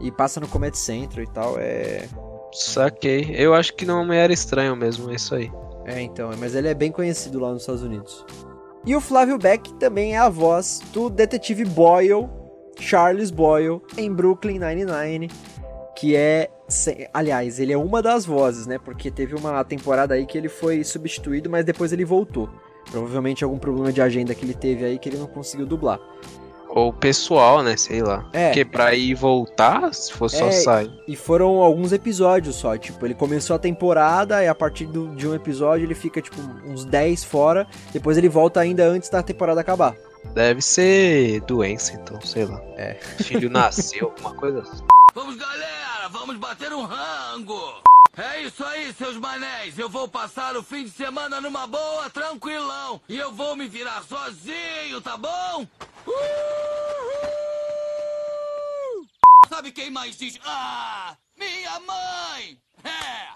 [0.00, 1.58] E passa no Comedy Central e tal.
[1.58, 2.06] É.
[2.52, 3.34] Saquei.
[3.34, 5.50] Eu acho que não me era estranho mesmo, é isso aí.
[5.84, 6.30] É, então.
[6.38, 8.24] Mas ele é bem conhecido lá nos Estados Unidos.
[8.84, 12.28] E o Flávio Beck também é a voz do detetive Boyle,
[12.78, 15.28] Charles Boyle, em Brooklyn Nine-Nine.
[15.96, 16.50] Que é.
[17.12, 18.78] Aliás, ele é uma das vozes, né?
[18.78, 22.48] Porque teve uma temporada aí que ele foi substituído, mas depois ele voltou.
[22.90, 25.98] Provavelmente algum problema de agenda que ele teve aí que ele não conseguiu dublar.
[26.68, 27.76] Ou pessoal, né?
[27.76, 28.28] Sei lá.
[28.32, 28.48] É.
[28.48, 30.90] Porque pra ir voltar, se for só É, sair.
[31.08, 35.26] E foram alguns episódios só, tipo, ele começou a temporada e a partir do- de
[35.26, 39.60] um episódio ele fica, tipo, uns 10 fora, depois ele volta ainda antes da temporada
[39.60, 39.96] acabar.
[40.34, 42.60] Deve ser doença, então, sei lá.
[42.76, 42.94] É.
[43.22, 44.82] Filho nasceu, alguma coisa assim.
[45.16, 47.82] Vamos, galera, vamos bater um rango.
[48.14, 49.78] É isso aí, seus manés.
[49.78, 53.00] Eu vou passar o fim de semana numa boa, tranquilão.
[53.08, 55.66] E eu vou me virar sozinho, tá bom?
[56.06, 56.16] Uhul!
[59.48, 60.38] Sabe quem mais diz?
[60.44, 62.58] Ah, minha mãe!
[62.84, 63.28] É!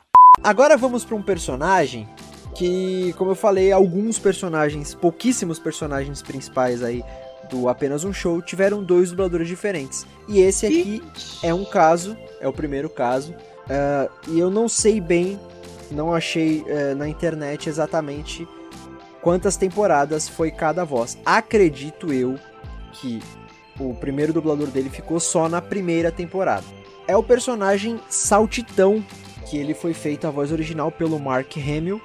[0.44, 2.06] Agora vamos pra um personagem
[2.54, 7.02] que, como eu falei, alguns personagens, pouquíssimos personagens principais aí
[7.50, 10.06] do Apenas um Show tiveram dois dubladores diferentes.
[10.28, 11.02] E esse aqui
[11.42, 13.34] é um caso, é o primeiro caso.
[13.68, 15.38] ah, e eu não sei bem,
[15.90, 18.46] não achei eh, na internet exatamente
[19.20, 21.18] quantas temporadas foi cada voz.
[21.24, 22.38] Acredito eu
[22.92, 23.20] que
[23.78, 26.64] o primeiro dublador dele ficou só na primeira temporada.
[27.06, 29.04] É o personagem Saltitão,
[29.48, 32.00] que ele foi feito a voz original pelo Mark Hamill.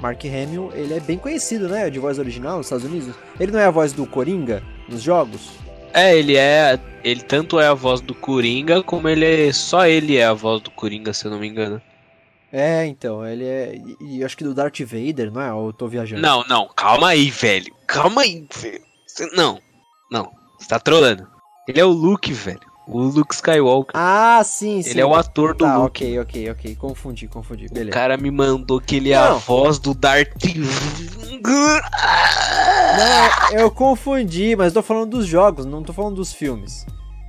[0.00, 3.14] Mark Hamill, ele é bem conhecido, né, de voz original nos Estados Unidos.
[3.40, 5.50] Ele não é a voz do Coringa nos jogos?
[5.92, 6.78] É, ele é.
[7.02, 9.52] Ele tanto é a voz do Coringa, como ele é.
[9.52, 11.80] Só ele é a voz do Coringa, se eu não me engano.
[12.52, 13.74] É, então, ele é.
[14.00, 15.52] E, e acho que do Darth Vader, não é?
[15.52, 16.20] Ou eu tô viajando?
[16.20, 17.74] Não, não, calma aí, velho.
[17.86, 18.80] Calma aí, velho.
[19.06, 19.58] Cê- Não,
[20.10, 20.30] não.
[20.58, 21.26] Você tá trolando.
[21.66, 22.60] Ele é o Luke, velho.
[22.86, 23.90] O Luke Skywalker.
[23.94, 24.90] Ah, sim, sim.
[24.90, 26.04] ele é o ator do Tá, Luke.
[26.04, 26.76] ok, ok, ok.
[26.76, 27.66] Confundi, confundi.
[27.66, 27.90] O Beleza.
[27.90, 30.30] cara me mandou que ele é a voz do Darth.
[32.96, 36.86] Não, eu confundi, mas tô falando dos jogos, não tô falando dos filmes.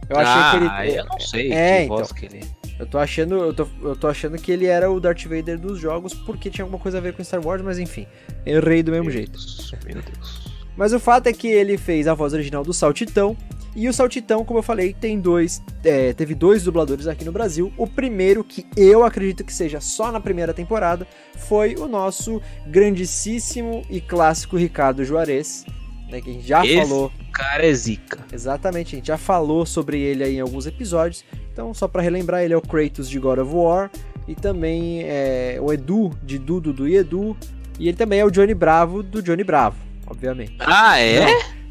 [0.10, 1.00] Eu achei ah, que ele.
[1.00, 1.98] eu não sei É, que então.
[1.98, 2.46] voz que ele.
[2.80, 5.80] Eu tô achando, eu tô, eu tô achando que ele era o Darth Vader dos
[5.80, 8.06] jogos porque tinha alguma coisa a ver com Star Wars, mas enfim,
[8.46, 9.38] errei do mesmo jeito.
[9.86, 10.48] Meu Deus.
[10.78, 13.36] Mas o fato é que ele fez a voz original do Saltitão.
[13.76, 15.62] E o Saltitão, como eu falei, tem dois.
[15.84, 17.72] é, teve dois dubladores aqui no Brasil.
[17.78, 21.06] O primeiro, que eu acredito que seja só na primeira temporada,
[21.38, 25.66] foi o nosso grandíssimo e clássico Ricardo Juarez.
[26.10, 27.12] Né, que a gente já Esse falou.
[27.34, 28.20] cara é zica.
[28.32, 31.26] Exatamente, a gente já falou sobre ele aí em alguns episódios.
[31.52, 33.92] Então, só pra relembrar, ele é o Kratos de God of War.
[34.26, 37.36] E também é o Edu de Dudu do Edu.
[37.78, 39.76] E ele também é o Johnny Bravo do Johnny Bravo,
[40.08, 40.56] obviamente.
[40.60, 41.26] Ah, é?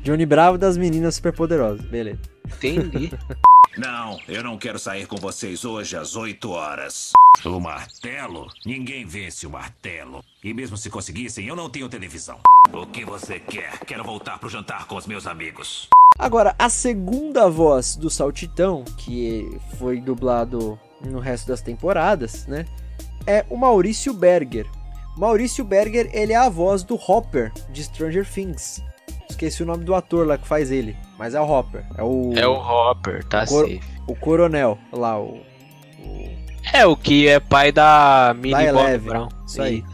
[0.07, 2.21] Johnny Bravo das meninas superpoderosas, beleza.
[2.47, 3.11] Entendi.
[3.77, 7.13] Não, eu não quero sair com vocês hoje às 8 horas.
[7.45, 8.47] O martelo?
[8.65, 10.25] Ninguém vence o martelo.
[10.43, 12.39] E mesmo se conseguissem, eu não tenho televisão.
[12.73, 13.81] O que você quer?
[13.81, 15.89] Quero voltar pro jantar com os meus amigos.
[16.19, 22.65] Agora, a segunda voz do Saltitão, que foi dublado no resto das temporadas, né?
[23.27, 24.67] É o Maurício Berger.
[25.19, 28.81] Maurício Berger, ele é a voz do Hopper de Stranger Things.
[29.37, 31.85] Esqueci o nome do ator lá que faz ele, mas é o Hopper.
[31.99, 32.33] É o.
[32.35, 33.69] É o Hopper, tá o, cor-
[34.09, 35.41] o coronel lá, o.
[36.03, 36.31] o-
[36.73, 39.29] É, o que é pai da Da Bob Brown.
[39.47, 39.85] isso aí.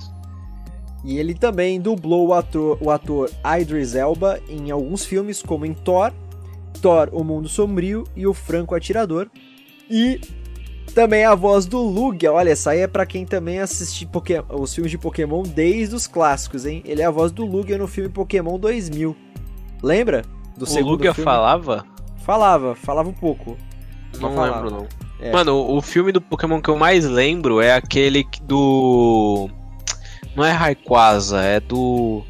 [1.04, 3.28] E ele também dublou o ator, o ator
[3.60, 6.12] Idris Elba em alguns filmes, como em Thor,
[6.80, 9.26] Thor, O Mundo Sombrio e O Franco Atirador.
[9.90, 10.20] E
[10.94, 12.32] também a voz do Lugia.
[12.32, 16.06] Olha, essa aí é pra quem também assiste Poké- os filmes de Pokémon desde os
[16.06, 16.82] clássicos, hein?
[16.86, 19.16] Ele é a voz do Lugia no filme Pokémon 2000.
[19.82, 20.22] Lembra?
[20.56, 21.24] Do O segundo Lugia filme?
[21.24, 21.84] falava?
[22.24, 23.56] Falava, falava um pouco.
[24.20, 24.60] Não falava.
[24.62, 24.86] lembro, não.
[25.20, 25.32] É.
[25.32, 29.48] Mano, o, o filme do Pokémon que eu mais lembro é aquele que- do.
[30.36, 32.22] Não é Rayquaza, é do.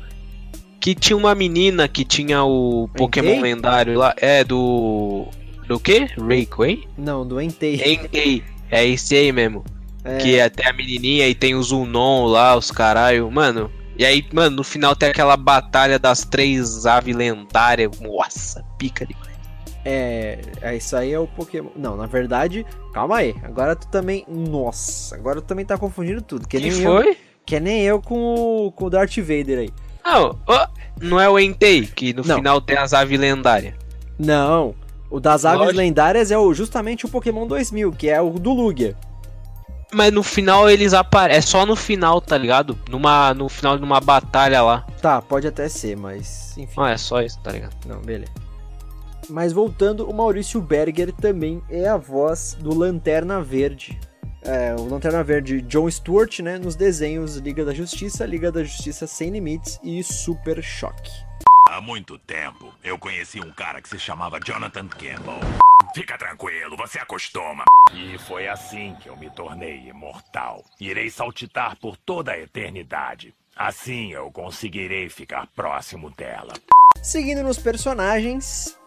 [0.80, 3.40] Que tinha uma menina que tinha o Pokémon Entei?
[3.42, 4.14] lendário lá.
[4.16, 5.26] É do.
[5.68, 6.08] Do quê?
[6.18, 6.84] Rayquay?
[6.98, 7.76] Não, do Entei.
[7.94, 8.42] Entei.
[8.70, 9.64] É esse aí mesmo.
[10.04, 13.30] É, Que é até a menininha e tem o Zunon lá, os caralho.
[13.30, 13.70] Mano.
[14.02, 18.00] E aí, mano, no final tem aquela batalha das três aves lendárias.
[18.00, 19.14] Nossa, pica de.
[19.84, 21.68] É, é, isso aí é o Pokémon.
[21.76, 23.32] Não, na verdade, calma aí.
[23.44, 24.24] Agora tu também.
[24.26, 26.48] Nossa, agora tu também tá confundindo tudo.
[26.48, 27.16] Que, Que nem eu, foi?
[27.46, 28.34] que nem eu com
[28.66, 29.70] o, com o Darth Vader aí.
[30.04, 30.36] Não,
[31.00, 32.34] não é o Entei, que no Não.
[32.34, 33.74] final tem as aves lendárias.
[34.18, 34.74] Não,
[35.08, 35.78] o das aves Lógico.
[35.78, 38.96] lendárias é o, justamente o Pokémon 2000, que é o do Lugia.
[39.94, 41.38] Mas no final eles aparecem.
[41.38, 42.78] É só no final, tá ligado?
[42.88, 44.86] Numa, no final de uma batalha lá.
[45.00, 46.80] Tá, pode até ser, mas enfim.
[46.80, 47.74] Ah, é só isso, tá ligado?
[47.86, 48.32] Não, beleza.
[49.28, 53.98] Mas voltando, o Maurício Berger também é a voz do Lanterna Verde.
[54.42, 56.58] É, o Lanterna Verde John Stewart, né?
[56.58, 61.12] Nos desenhos Liga da Justiça, Liga da Justiça Sem Limites e Super Choque.
[61.68, 65.40] Há muito tempo, eu conheci um cara que se chamava Jonathan Campbell.
[65.94, 67.64] Fica tranquilo, você acostuma.
[67.90, 70.64] E foi assim que eu me tornei imortal.
[70.80, 73.34] Irei saltitar por toda a eternidade.
[73.56, 76.52] Assim eu conseguirei ficar próximo dela.
[77.02, 78.78] Seguindo nos personagens,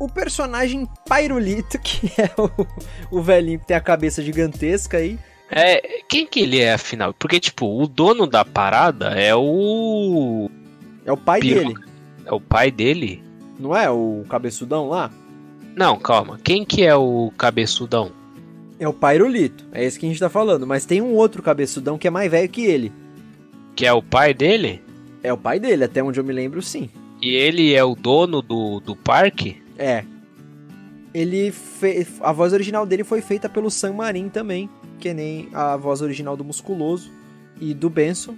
[0.00, 5.18] o personagem Pyrolito, que é o, o velhinho que tem a cabeça gigantesca aí.
[5.50, 6.02] É.
[6.08, 7.14] Quem que ele é, afinal?
[7.14, 10.50] Porque, tipo, o dono da parada é o.
[11.06, 11.68] É o pai Piroca.
[11.68, 11.80] dele,
[12.26, 13.22] É o pai dele?
[13.58, 13.88] não é?
[13.90, 15.10] O cabeçudão lá?
[15.74, 16.38] Não, calma.
[16.44, 18.12] Quem que é o cabeçudão?
[18.80, 20.66] É o Pyrolito, é esse que a gente tá falando.
[20.66, 22.92] Mas tem um outro cabeçudão que é mais velho que ele.
[23.74, 24.82] Que é o pai dele?
[25.22, 26.88] É o pai dele, até onde eu me lembro, sim.
[27.20, 29.60] E ele é o dono do, do parque?
[29.76, 30.04] É.
[31.12, 32.06] Ele fe...
[32.20, 36.36] A voz original dele foi feita pelo Sam Marin também, que nem a voz original
[36.36, 37.10] do Musculoso
[37.60, 38.36] e do Benson.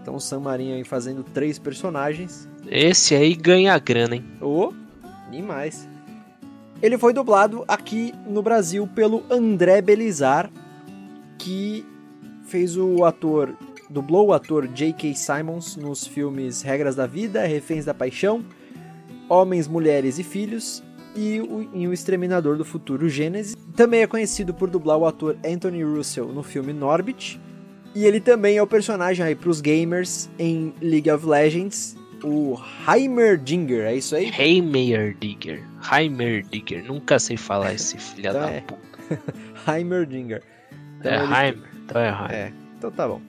[0.00, 2.48] Então o Sam Marin aí fazendo três personagens.
[2.70, 4.24] Esse aí ganha grana, hein?
[4.40, 4.72] Ô,
[5.30, 5.88] demais.
[6.84, 10.50] Ele foi dublado aqui no Brasil pelo André Belizar,
[11.38, 11.82] que
[12.44, 13.56] fez o ator,
[13.88, 15.14] dublou o ator J.K.
[15.14, 18.44] Simons nos filmes Regras da Vida, Reféns da Paixão,
[19.30, 20.84] Homens, Mulheres e Filhos
[21.16, 23.56] e o, em O Exterminador do Futuro Gênesis.
[23.74, 27.40] Também é conhecido por dublar o ator Anthony Russell no filme Norbit.
[27.94, 33.86] E ele também é o personagem aí pros gamers em League of Legends, o Heimerdinger,
[33.86, 34.30] é isso aí?
[34.38, 35.62] Heimerdinger.
[35.92, 36.84] Heimerdinger.
[36.84, 38.60] Nunca sei falar esse filho Então da é.
[38.60, 38.82] puta.
[39.76, 40.42] Heimerdinger.
[40.98, 41.70] Então É ele- Heimer.
[41.84, 42.30] Então é Heimer.
[42.32, 43.20] É, então tá bom.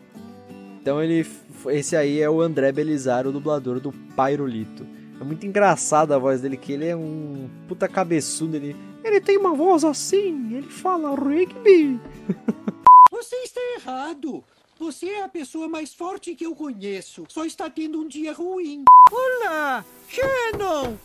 [0.82, 1.26] Então ele.
[1.68, 4.86] Esse aí é o André Belizar, o dublador do Pyrolito.
[5.20, 8.56] É muito engraçado a voz dele, que ele é um puta cabeçudo.
[8.58, 12.00] Ele, ele tem uma voz assim, ele fala rugby.
[13.10, 14.44] Você está errado.
[14.78, 17.24] Você é a pessoa mais forte que eu conheço.
[17.30, 18.84] Só está tendo um dia ruim.
[19.10, 20.96] Olá, Shannon!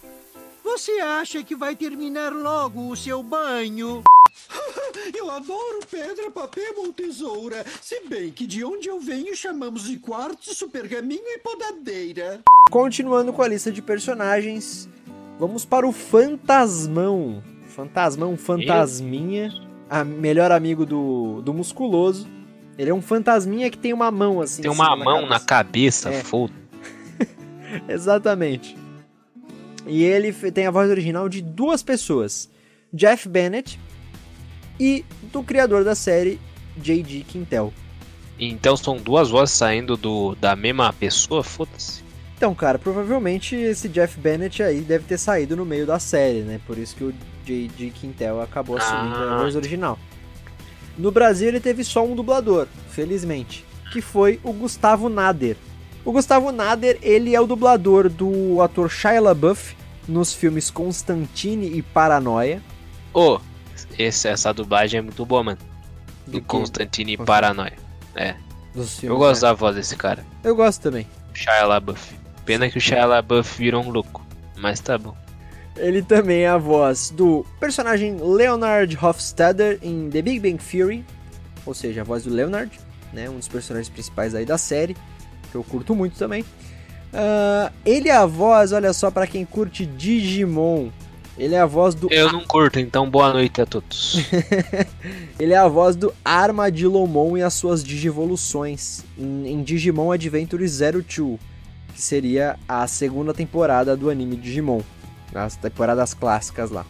[0.63, 4.03] Você acha que vai terminar logo o seu banho?
[5.17, 7.65] Eu adoro pedra, papel ou tesoura.
[7.81, 12.41] Se bem que de onde eu venho chamamos de quartzo, pergaminho e podadeira.
[12.71, 14.89] Continuando com a lista de personagens,
[15.39, 17.43] vamos para o Fantasmão.
[17.69, 19.51] Fantasmão, Fantasminha,
[19.89, 22.27] a melhor amigo do, do Musculoso.
[22.79, 24.63] Ele é um fantasminha que tem uma mão assim.
[24.63, 26.09] Tem em uma cima mão na cabeça.
[26.09, 26.23] cabeça, É.
[26.25, 26.55] foda.
[27.89, 28.77] Exatamente.
[29.87, 32.49] E ele tem a voz original de duas pessoas:
[32.93, 33.79] Jeff Bennett
[34.79, 36.41] e do criador da série,
[36.77, 37.25] J.D.
[37.29, 37.73] Quintel.
[38.39, 42.03] Então são duas vozes saindo do, da mesma pessoa, foda-se.
[42.37, 46.59] Então, cara, provavelmente esse Jeff Bennett aí deve ter saído no meio da série, né?
[46.67, 47.13] Por isso que o
[47.45, 47.91] J.J.
[47.91, 49.35] Quintel acabou assumindo Ah.
[49.35, 49.99] a voz original.
[50.97, 53.63] No Brasil ele teve só um dublador, felizmente,
[53.93, 55.57] que foi o Gustavo Nader.
[56.05, 59.77] O Gustavo Nader, ele é o dublador do ator Shia LaBeouf
[60.09, 62.63] nos filmes Constantine e Paranoia.
[63.13, 63.39] Ô,
[63.99, 65.59] esse- essa dublagem é muito boa, mano.
[66.27, 66.43] Do Do?
[66.43, 67.17] Constantine e.
[67.17, 67.77] Paranoia.
[68.15, 68.35] É.
[68.73, 69.49] Filmes, Eu gosto né?
[69.49, 70.25] da voz desse cara.
[70.45, 71.07] Eu gosto também.
[71.35, 72.15] Shia LaBeouf.
[72.45, 74.25] Pena que o Shia LaBeouf virou um louco.
[74.57, 75.15] Mas tá bom.
[75.77, 81.05] Ele também é a voz do personagem Leonard Hofstadter em The Big Bang Theory,
[81.65, 82.71] ou seja, a voz do Leonard,
[83.13, 84.97] né, um dos personagens principais aí da série,
[85.51, 86.45] que eu curto muito também.
[87.13, 90.91] Ah, ele é a voz, olha só, pra quem curte Digimon,
[91.37, 94.19] ele é a voz do Eu não curto, então boa noite a todos.
[95.39, 101.39] ele é a voz do Armadillomon e as suas digivoluções em, Digimon Adventure 02,
[101.95, 104.83] que seria a segunda temporada do anime Digimon,
[105.35, 106.85] as temporadas clássicas lá.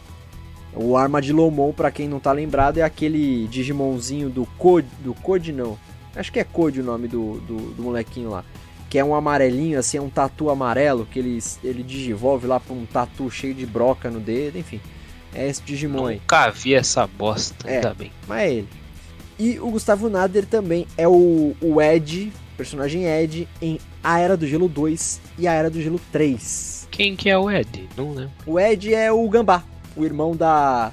[0.73, 5.77] O Armadillomon, pra quem não tá lembrado, é aquele Digimonzinho do Code, do Code não,
[6.15, 8.43] acho que é Code o nome do, do, do molequinho lá.
[8.89, 12.73] Que é um amarelinho, assim, é um tatu amarelo, que ele, ele digivolve lá pra
[12.73, 14.81] um tatu cheio de broca no dedo, enfim.
[15.33, 16.15] É esse Digimon aí.
[16.17, 17.75] Nunca vi essa bosta, É.
[17.75, 18.11] ainda bem.
[18.27, 18.67] Mas é ele.
[19.39, 24.45] E o Gustavo Nader também é o, o Ed, personagem Ed, em A Era do
[24.45, 26.87] Gelo 2 e A Era do Gelo 3.
[26.91, 27.87] Quem que é o Ed?
[27.95, 28.31] Não lembro.
[28.45, 29.63] O Ed é o Gambá,
[29.95, 30.91] o irmão da.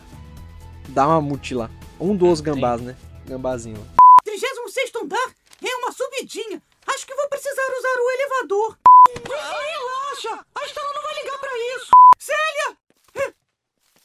[0.90, 1.68] da Mamute lá.
[2.00, 2.54] Um dos Entendi.
[2.60, 2.94] gambás, né?
[3.26, 3.86] Gambazinho lá.
[4.24, 5.30] 36 andar
[5.62, 6.62] é uma subidinha.
[6.86, 8.78] Acho que vou precisar usar o elevador.
[9.26, 11.90] Relaxa, a Estela não vai ligar pra isso.
[12.18, 12.78] Célia!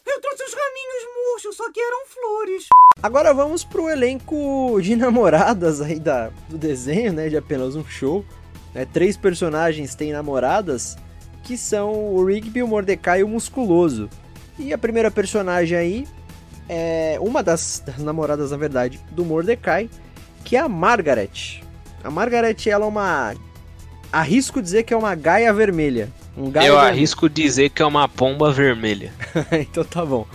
[0.06, 2.68] Eu trouxe os raminhos murchos, só que eram flores.
[3.02, 7.30] Agora vamos pro elenco de namoradas aí da, do desenho, né?
[7.30, 8.26] De apenas um show.
[8.74, 8.86] Né?
[8.86, 10.98] Três personagens têm namoradas,
[11.44, 14.10] que são o Rigby, o Mordecai e o Musculoso.
[14.58, 16.08] E a primeira personagem aí
[16.68, 19.90] é uma das, das namoradas, na verdade, do Mordecai,
[20.44, 21.64] que é a Margaret.
[22.04, 23.36] A Margaret, ela é uma...
[24.12, 26.10] Arrisco dizer que é uma gaia vermelha.
[26.38, 26.94] Um gaia Eu vermelho.
[26.94, 29.12] arrisco dizer que é uma pomba vermelha.
[29.52, 30.28] então tá bom.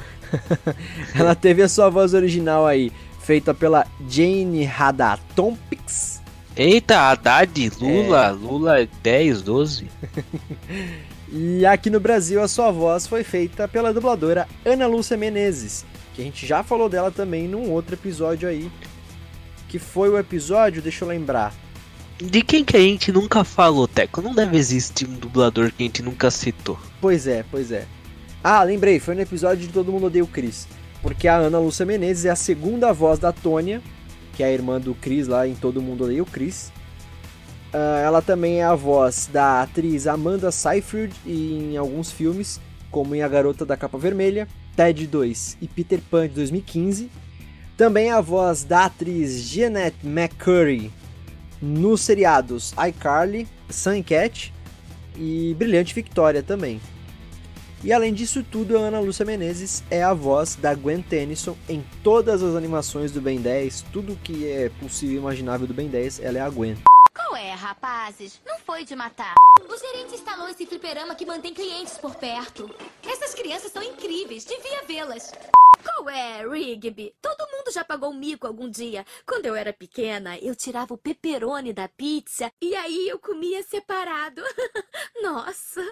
[1.15, 6.21] Ela teve a sua voz original aí, feita pela Jane Hadatompix.
[6.57, 9.87] Eita, Haddad, Lula, Lula 10, 12.
[11.31, 16.23] E aqui no Brasil a sua voz foi feita pela dubladora Ana Lúcia Menezes, que
[16.23, 18.71] a gente já falou dela também num outro episódio aí,
[19.69, 21.55] que foi o episódio, deixa eu lembrar,
[22.21, 24.21] De quem que a gente nunca falou, Teco?
[24.21, 26.77] Não deve existir um dublador que a gente nunca citou.
[27.01, 27.87] Pois é, pois é.
[28.43, 30.67] Ah, lembrei, foi no episódio de Todo Mundo Odeia o Chris.
[31.01, 33.81] Porque a Ana Lúcia Menezes é a segunda voz da Tônia,
[34.35, 36.73] que é a irmã do Chris lá em Todo Mundo Odeia o Chris.
[37.73, 42.61] Ah, ela também é a voz da atriz Amanda Seyfried em alguns filmes,
[42.91, 47.11] como em A Garota da Capa Vermelha, Ted 2 e Peter Pan de 2015.
[47.79, 50.91] Também a voz da atriz Jeanette McCurry
[51.63, 54.53] nos seriados iCarly, Sun Cat
[55.17, 56.81] e Brilhante Victória também.
[57.85, 61.85] E além disso tudo, a Ana Lúcia Menezes é a voz da Gwen Tennyson em
[62.03, 66.19] todas as animações do Ben 10, tudo que é possível e imaginável do Ben 10,
[66.19, 66.77] ela é a Gwen.
[67.19, 68.41] Qual é, rapazes?
[68.47, 69.35] Não foi de matar.
[69.61, 72.73] O gerente instalou esse fliperama que mantém clientes por perto.
[73.05, 75.33] Essas crianças são incríveis, devia vê-las.
[75.83, 77.13] Qual é, Rigby?
[77.21, 79.05] Todo mundo já pagou mico algum dia.
[79.27, 84.41] Quando eu era pequena, eu tirava o pepperoni da pizza e aí eu comia separado.
[85.21, 85.83] Nossa.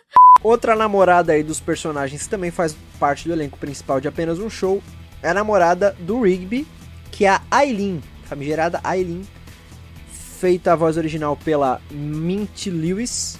[0.44, 4.48] Outra namorada aí dos personagens que também faz parte do elenco principal de apenas um
[4.48, 4.80] show
[5.20, 6.66] é a namorada do Rigby,
[7.10, 9.26] que é a Aileen, famigerada Aileen,
[10.38, 13.38] feita a voz original pela Mint Lewis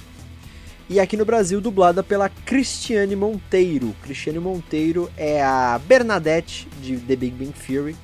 [0.89, 3.95] e aqui no Brasil dublada pela Cristiane Monteiro.
[4.03, 7.95] Cristiane Monteiro é a Bernadette de The Big Bang Theory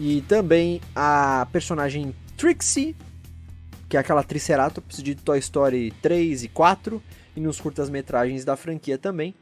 [0.00, 2.96] e também a personagem Trixie,
[3.86, 7.02] que é aquela Triceratops de Toy Story 3 e 4
[7.36, 9.34] e nos curtas-metragens da franquia também.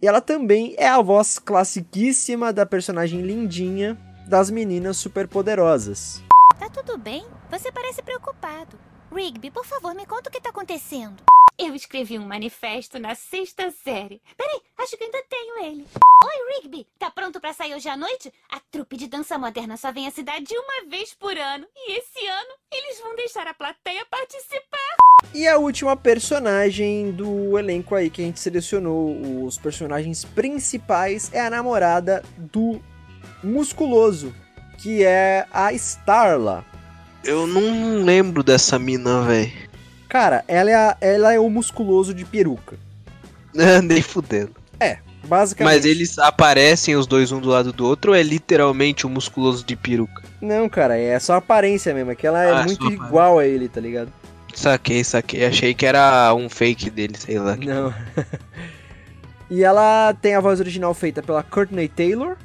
[0.00, 6.22] E ela também é a voz classiquíssima da personagem lindinha das meninas superpoderosas.
[6.60, 7.24] Tá tudo bem?
[7.50, 8.78] Você parece preocupado.
[9.10, 11.22] Rigby, por favor, me conta o que tá acontecendo.
[11.58, 14.20] Eu escrevi um manifesto na sexta série.
[14.36, 15.86] Peraí, acho que ainda tenho ele.
[16.22, 16.86] Oi, Rigby!
[16.98, 18.30] Tá pronto pra sair hoje à noite?
[18.50, 21.66] A trupe de dança moderna só vem à cidade uma vez por ano.
[21.74, 24.96] E esse ano, eles vão deixar a plateia participar.
[25.32, 31.40] E a última personagem do elenco aí que a gente selecionou, os personagens principais, é
[31.40, 32.82] a namorada do
[33.42, 34.34] musculoso,
[34.80, 36.64] que é a Starla.
[37.24, 39.52] Eu não lembro dessa mina, velho.
[40.08, 42.76] Cara, ela é, a- ela é o musculoso de peruca.
[43.84, 44.60] Nem fudendo.
[45.22, 45.74] Basicamente.
[45.76, 49.62] Mas eles aparecem os dois um do lado do outro ou é literalmente o musculoso
[49.64, 50.22] de peruca?
[50.40, 52.10] Não, cara, é só a aparência mesmo.
[52.10, 54.10] É que ela é Ah, muito igual a ele, tá ligado?
[54.54, 55.44] Saquei, saquei.
[55.44, 57.54] Achei que era um fake dele, sei lá.
[57.54, 57.92] Não.
[59.50, 62.36] e ela tem a voz original feita pela Courtney Taylor.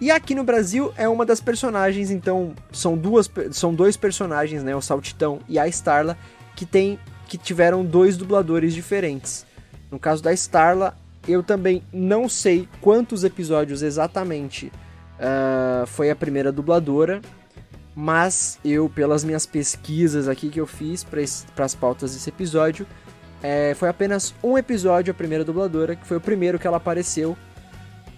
[0.00, 4.74] E aqui no Brasil é uma das personagens, então são duas, são dois personagens, né,
[4.74, 6.16] o Saltitão e a Starla,
[6.56, 6.98] que tem
[7.28, 9.46] que tiveram dois dubladores diferentes.
[9.90, 10.96] No caso da Starla,
[11.28, 14.72] eu também não sei quantos episódios exatamente
[15.20, 17.20] ah, foi a primeira dubladora,
[17.94, 22.86] mas eu, pelas minhas pesquisas aqui que eu fiz para as pautas desse episódio,
[23.42, 27.36] é, foi apenas um episódio a primeira dubladora, que foi o primeiro que ela apareceu,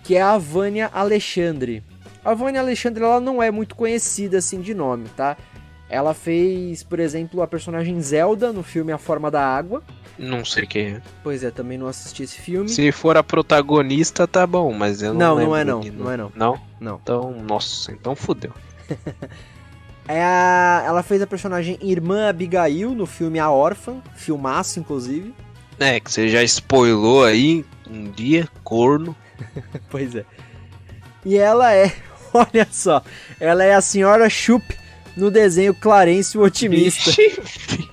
[0.02, 1.82] que é a Vânia Alexandre.
[2.24, 5.36] A Vânia Alexandre ela não é muito conhecida assim de nome, tá?
[5.88, 9.82] Ela fez, por exemplo, a personagem Zelda no filme A Forma da Água.
[10.18, 11.02] Não sei quem é.
[11.22, 12.68] Pois é, também não assisti esse filme.
[12.68, 16.10] Se for a protagonista, tá bom, mas eu não Não, não é não, de- não
[16.10, 16.32] é não.
[16.34, 16.60] Não?
[16.80, 17.00] Não.
[17.02, 18.52] Então, nossa, então fudeu.
[20.08, 20.82] É a...
[20.84, 25.32] Ela fez a personagem Irmã Abigail no filme A Órfã, filmaço inclusive.
[25.78, 29.16] É, que você já spoilou aí um dia, corno.
[29.90, 30.24] Pois é.
[31.24, 31.92] E ela é,
[32.32, 33.02] olha só,
[33.38, 34.64] ela é a senhora Chup
[35.16, 37.10] no desenho Clarence o Otimista.
[37.10, 37.90] Ixi,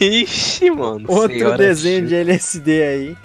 [0.00, 1.06] Ixi, mano.
[1.08, 3.16] Outro senhora desenho de LSD aí.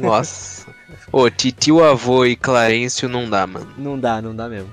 [0.00, 0.66] Nossa.
[1.12, 3.72] Ô, titio avô e Clarencio não dá, mano.
[3.76, 4.72] Não dá, não dá mesmo.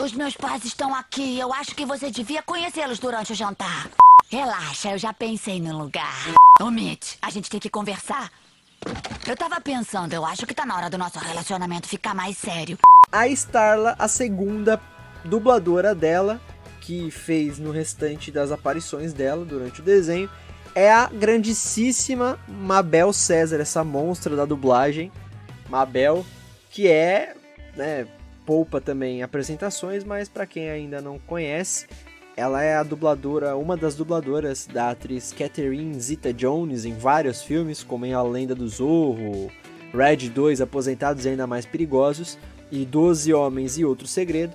[0.00, 1.38] Os meus pais estão aqui.
[1.38, 3.88] Eu acho que você devia conhecê-los durante o jantar.
[4.28, 6.34] Relaxa, eu já pensei no lugar.
[6.60, 8.30] Ô, Mitch, a gente tem que conversar.
[9.26, 12.78] Eu tava pensando, eu acho que tá na hora do nosso relacionamento ficar mais sério.
[13.10, 14.80] A Starla, a segunda
[15.24, 16.40] dubladora dela,
[16.80, 20.30] que fez no restante das aparições dela durante o desenho,
[20.74, 25.10] é a grandíssima Mabel César, essa monstra da dublagem.
[25.68, 26.24] Mabel,
[26.70, 27.34] que é,
[27.74, 28.06] né,
[28.44, 31.88] poupa também apresentações, mas para quem ainda não conhece,
[32.36, 38.04] ela é a dubladora, uma das dubladoras da atriz Catherine Zeta-Jones em vários filmes, como
[38.04, 39.50] em A Lenda do Zorro,
[39.94, 42.36] Red 2, Aposentados e Ainda Mais Perigosos,
[42.70, 44.54] e Doze Homens e Outro Segredo.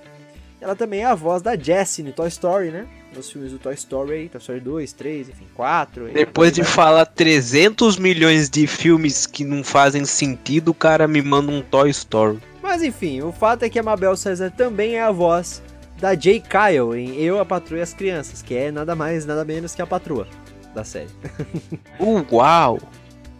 [0.60, 2.86] Ela também é a voz da Jessie no Toy Story, né?
[3.16, 6.08] Nos filmes do Toy Story, Toy Story 2, 3, enfim, 4.
[6.08, 11.08] e Depois por de falar 300 milhões de filmes que não fazem sentido, o cara
[11.08, 12.38] me manda um Toy Story.
[12.62, 15.60] Mas enfim, o fato é que a Mabel César também é a voz
[16.02, 19.44] da Jay Kyle em Eu, a Patroa e as Crianças, que é nada mais, nada
[19.44, 20.26] menos que a patroa
[20.74, 21.12] da série.
[22.00, 22.80] Uh, uau!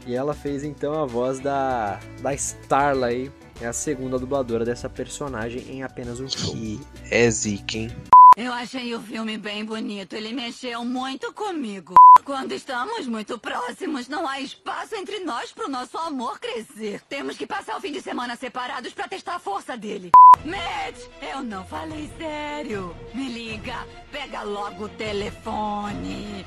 [0.06, 4.88] E ela fez então a voz da, da Starla aí, é a segunda dubladora dessa
[4.88, 6.54] personagem em apenas um show.
[6.54, 7.90] Que é zica, hein?
[8.34, 10.16] Eu achei o filme bem bonito.
[10.16, 11.94] Ele mexeu muito comigo.
[12.24, 17.02] Quando estamos muito próximos, não há espaço entre nós para o nosso amor crescer.
[17.10, 20.12] Temos que passar o fim de semana separados para testar a força dele.
[20.46, 20.96] Matt,
[21.30, 22.96] eu não falei sério.
[23.12, 26.46] Me liga, pega logo o telefone.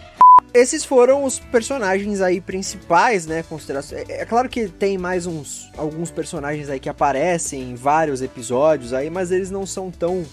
[0.56, 3.44] Esses foram os personagens aí principais, né?
[3.44, 4.00] Consideração.
[4.00, 8.92] É, é claro que tem mais uns alguns personagens aí que aparecem em vários episódios
[8.92, 10.26] aí, mas eles não são tão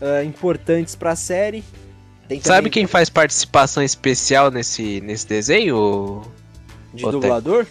[0.00, 1.62] ah, importantes pra série.
[2.28, 6.22] Tem Sabe também quem faz participação especial nesse, nesse desenho?
[6.94, 7.66] de dublador?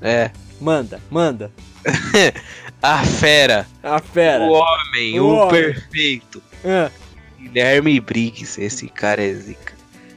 [0.00, 0.30] É.
[0.60, 1.50] Manda, manda.
[2.82, 3.66] A fera.
[3.82, 4.44] A fera.
[4.44, 5.50] O homem, O o, homem.
[5.50, 6.42] perfeito.
[6.64, 6.90] Ah,
[7.38, 9.72] Guilherme Briggs, esse cara é zica.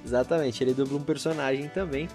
[0.05, 2.09] exatamente, ele dubla um personagem também,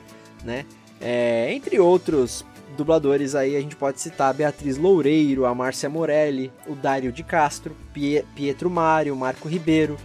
[0.44, 0.64] né?
[1.00, 2.44] É, entre outros
[2.76, 7.22] dubladores aí, a gente pode citar a Beatriz Loureiro, a Márcia Morelli, o Dário de
[7.22, 9.96] Castro, Pie- Pietro Mário, Marco Ribeiro,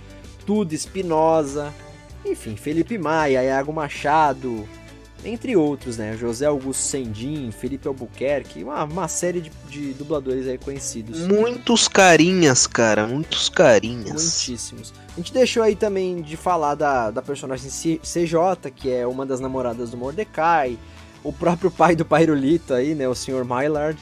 [0.45, 1.73] Tudo Espinosa,
[2.25, 4.67] enfim, Felipe Maia, Iago Machado,
[5.25, 6.15] entre outros, né?
[6.15, 11.27] José Augusto Sendim, Felipe Albuquerque, uma, uma série de, de dubladores aí conhecidos.
[11.27, 14.23] Muitos carinhas, cara, muitos carinhas.
[14.23, 14.93] Muitíssimos.
[15.13, 19.39] A gente deixou aí também de falar da, da personagem CJ, que é uma das
[19.39, 20.77] namoradas do Mordecai,
[21.23, 23.43] o próprio pai do Pairulito aí, né, o Sr.
[23.45, 23.97] Mylard.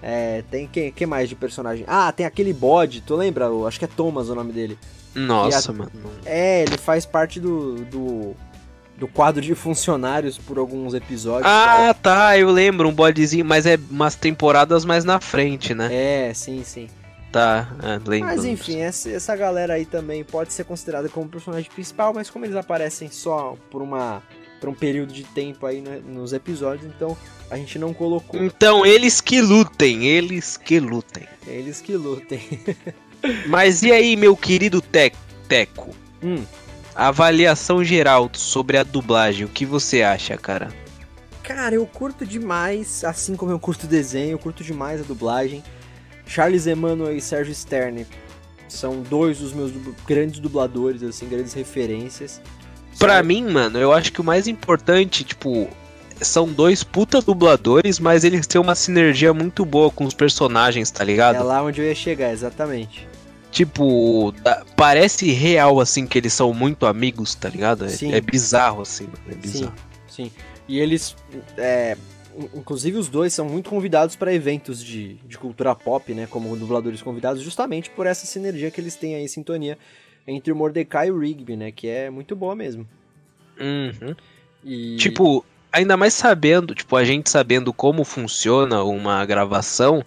[0.00, 1.84] É, tem quem, quem mais de personagem?
[1.88, 3.48] Ah, tem aquele bode, tu lembra?
[3.66, 4.78] Acho que é Thomas o nome dele.
[5.14, 5.90] Nossa, a- mano.
[6.24, 8.36] É, ele faz parte do, do,
[8.96, 11.50] do quadro de funcionários por alguns episódios.
[11.50, 15.88] Ah, tá, eu lembro, um bodezinho, mas é umas temporadas mais na frente, né?
[15.92, 16.88] É, sim, sim.
[17.32, 18.28] Tá, é, lembro.
[18.28, 22.44] Mas enfim, essa, essa galera aí também pode ser considerada como personagem principal, mas como
[22.44, 24.22] eles aparecem só por uma
[24.60, 27.16] por um período de tempo aí né, nos episódios, então
[27.50, 28.42] a gente não colocou.
[28.42, 31.24] Então, eles que lutem, eles que lutem.
[31.46, 32.40] Eles que lutem.
[33.46, 35.12] Mas e aí, meu querido Te-
[35.48, 35.90] Teco?
[36.22, 36.44] Hum.
[36.94, 40.68] avaliação geral sobre a dublagem, o que você acha, cara?
[41.42, 45.62] Cara, eu curto demais, assim como eu curto o desenho, eu curto demais a dublagem.
[46.26, 48.06] Charles Emmanuel e Sérgio Sterne
[48.68, 49.72] são dois dos meus
[50.06, 52.42] grandes dubladores, assim, grandes referências.
[52.98, 55.68] Pra mim, mano, eu acho que o mais importante, tipo,
[56.20, 61.04] são dois puta dubladores, mas eles têm uma sinergia muito boa com os personagens, tá
[61.04, 61.36] ligado?
[61.36, 63.06] É lá onde eu ia chegar, exatamente.
[63.50, 64.34] Tipo,
[64.76, 67.84] parece real, assim, que eles são muito amigos, tá ligado?
[67.86, 68.12] É, Sim.
[68.12, 69.74] é bizarro, assim, mano, é bizarro.
[70.08, 70.32] Sim, sim.
[70.68, 71.16] E eles,
[71.56, 71.96] é,
[72.36, 76.26] in- inclusive os dois são muito convidados para eventos de, de cultura pop, né?
[76.28, 79.78] Como dubladores convidados, justamente por essa sinergia que eles têm aí, sintonia
[80.28, 81.72] entre o Mordecai e o Rigby, né?
[81.72, 82.86] Que é muito boa mesmo.
[83.58, 84.14] Uhum.
[84.62, 84.96] E...
[84.96, 90.04] Tipo, ainda mais sabendo, tipo, a gente sabendo como funciona uma gravação,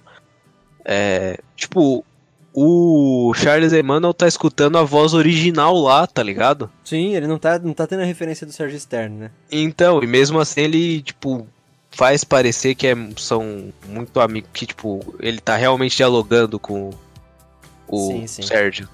[0.86, 2.06] é, tipo,
[2.54, 6.70] o Charles Emmanuel tá escutando a voz original lá, tá ligado?
[6.84, 9.32] Sim, ele não tá, não tá tendo a referência do Sérgio Stern, né?
[9.52, 11.48] Então, e mesmo assim ele, tipo,
[11.90, 16.92] faz parecer que é- são muito amigos, que, tipo, ele tá realmente dialogando com
[17.88, 18.42] o Sim, sim.
[18.44, 18.88] Sérgio.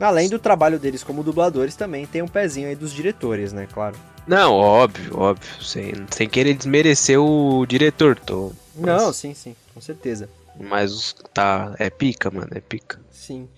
[0.00, 3.68] Além do trabalho deles como dubladores, também tem um pezinho aí dos diretores, né?
[3.72, 3.96] Claro.
[4.26, 10.28] Não, óbvio, óbvio, sem, sem querer desmerecer o diretor, tô, Não, sim, sim, com certeza.
[10.58, 13.00] mas tá, é pica, mano, é pica.
[13.10, 13.48] Sim.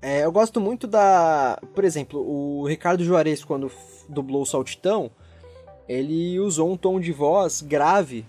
[0.00, 1.58] É, eu gosto muito da.
[1.74, 3.70] Por exemplo, o Ricardo Juarez, quando
[4.08, 5.10] dublou o Saltitão,
[5.88, 8.24] ele usou um tom de voz grave.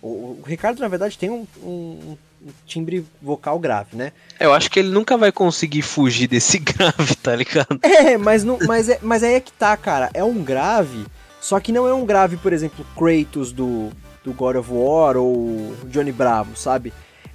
[0.00, 2.16] O, o Ricardo, na verdade, tem um- um
[2.66, 4.12] timbre vocal grave, né?
[4.40, 7.78] Eu acho que ele nunca vai conseguir fugir desse grave, tá ligado?
[7.82, 10.10] É, mas, não, mas, é, mas aí é que tá, cara.
[10.14, 11.04] É um grave,
[11.40, 13.90] só que não é um grave, por exemplo, Kratos do,
[14.24, 16.92] do God of War ou Johnny Bravo, sabe?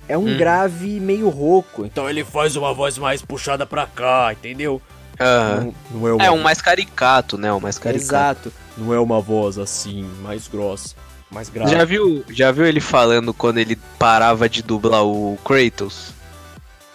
[0.10, 0.38] É um Hum.
[0.38, 1.86] grave meio rouco.
[1.86, 4.82] Então ele faz uma voz mais puxada pra cá, entendeu?
[5.20, 5.74] Aham.
[5.92, 7.52] Não, não é uma É um mais caricato, né?
[7.52, 8.50] Um mais caricato.
[8.50, 8.54] Exato.
[8.78, 10.96] Não é uma voz assim, mais grossa,
[11.30, 11.72] mais grave.
[11.72, 16.16] Já viu, já viu ele falando quando ele parava de dublar o Kratos?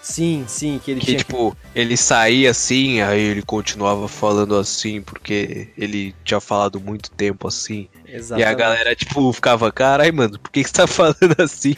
[0.02, 5.00] Sim, sim, que ele Que tinha tipo, ele saía assim, aí ele continuava falando assim,
[5.00, 7.88] porque ele tinha falado muito tempo assim.
[8.04, 8.56] E a Exatamente.
[8.56, 11.76] galera, tipo, ficava, carai, mano, por que, que você tá falando assim?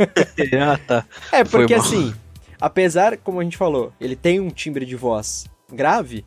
[0.58, 1.04] ah, tá.
[1.30, 2.14] É, porque assim,
[2.58, 6.24] apesar, como a gente falou, ele tem um timbre de voz grave,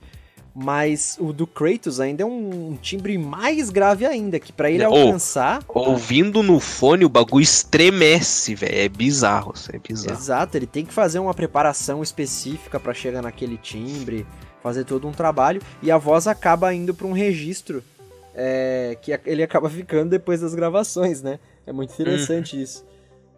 [0.62, 4.94] mas o do Kratos ainda é um timbre mais grave ainda, que pra ele Ô,
[4.94, 5.64] alcançar.
[5.70, 8.76] Ouvindo no fone, o bagulho estremece, velho.
[8.76, 10.20] É bizarro, isso é bizarro.
[10.20, 14.28] Exato, ele tem que fazer uma preparação específica pra chegar naquele timbre,
[14.62, 17.82] fazer todo um trabalho, e a voz acaba indo pra um registro
[18.36, 21.40] é, que ele acaba ficando depois das gravações, né?
[21.66, 22.86] É muito interessante isso.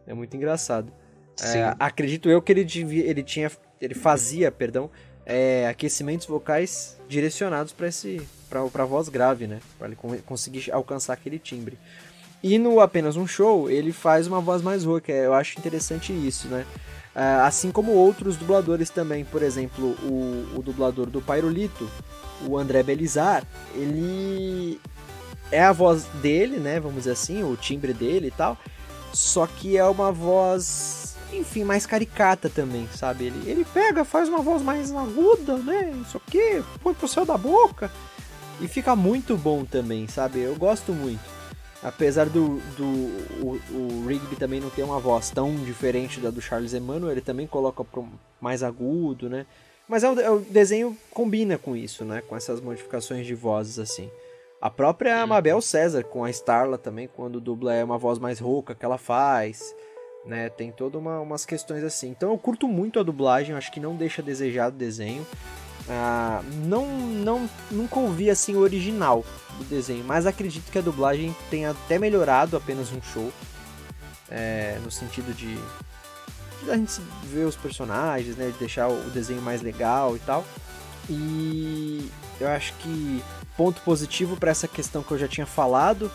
[0.08, 0.92] É muito engraçado.
[1.40, 4.90] É, acredito eu que ele, devia, ele tinha, ele fazia, perdão,
[5.26, 9.60] é, aquecimentos vocais direcionados para esse, para voz grave, né?
[9.78, 11.78] Para ele con- conseguir alcançar aquele timbre.
[12.42, 15.12] E no apenas um show ele faz uma voz mais rouca.
[15.12, 16.66] Eu acho interessante isso, né?
[17.14, 21.90] Ah, assim como outros dubladores também, por exemplo, o, o dublador do Pairolito,
[22.48, 23.46] o André Belizar,
[23.76, 24.80] ele
[25.52, 26.80] é a voz dele, né?
[26.80, 28.58] Vamos dizer assim, o timbre dele e tal.
[29.14, 31.01] Só que é uma voz,
[31.32, 33.26] enfim, mais caricata também, sabe?
[33.26, 35.94] Ele, ele pega, faz uma voz mais aguda, né?
[36.02, 37.92] Isso aqui, põe pro céu da boca.
[38.60, 40.40] E fica muito bom também, sabe?
[40.40, 41.22] Eu gosto muito.
[41.84, 42.86] Apesar do, do
[43.44, 47.22] o, o Rigby também não ter uma voz tão diferente da do Charles Emmanuel, ele
[47.22, 48.08] também coloca pro
[48.40, 49.48] mais agudo, né?
[49.88, 52.22] Mas é o, é o desenho combina com isso, né?
[52.28, 54.12] Com essas modificações de vozes assim.
[54.62, 58.76] A própria Mabel César com a Starla também, quando dubla é uma voz mais rouca
[58.76, 59.76] que ela faz,
[60.26, 60.50] né?
[60.50, 62.10] Tem todas uma, umas questões assim.
[62.10, 65.26] Então eu curto muito a dublagem, acho que não deixa a desejar do desenho.
[65.90, 69.26] Ah, não, não, nunca ouvi assim o original
[69.58, 73.32] do desenho, mas acredito que a dublagem tenha até melhorado apenas um show,
[74.30, 75.56] é, no sentido de,
[76.64, 80.46] de a gente ver os personagens, né, de deixar o desenho mais legal e tal.
[81.10, 82.10] E
[82.40, 83.24] eu acho que
[83.58, 86.12] ponto positivo para essa questão que eu já tinha falado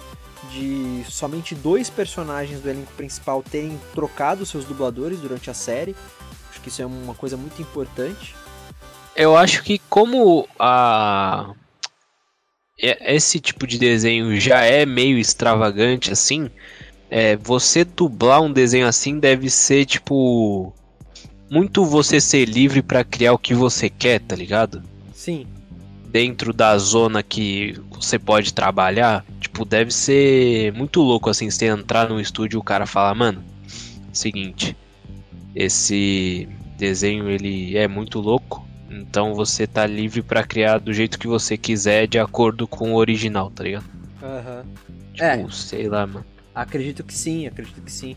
[0.50, 5.94] de somente dois personagens do elenco principal terem trocado seus dubladores durante a série.
[6.50, 8.34] Acho que isso é uma coisa muito importante.
[9.14, 11.54] Eu acho que como a
[12.78, 16.50] esse tipo de desenho já é meio extravagante assim,
[17.10, 20.74] é, você dublar um desenho assim deve ser tipo
[21.50, 24.82] muito você ser livre pra criar o que você quer, tá ligado?
[25.14, 25.46] Sim.
[26.16, 32.08] Dentro da zona que você pode trabalhar, tipo, deve ser muito louco assim, você entrar
[32.08, 33.44] no estúdio e o cara falar, mano,
[34.14, 34.74] seguinte,
[35.54, 36.48] esse
[36.78, 41.54] desenho ele é muito louco, Então você tá livre pra criar do jeito que você
[41.58, 43.84] quiser, de acordo com o original, tá ligado?
[44.22, 44.64] Aham.
[45.12, 45.46] Tipo, É.
[45.50, 46.24] sei lá, mano.
[46.54, 48.16] Acredito que sim, acredito que sim.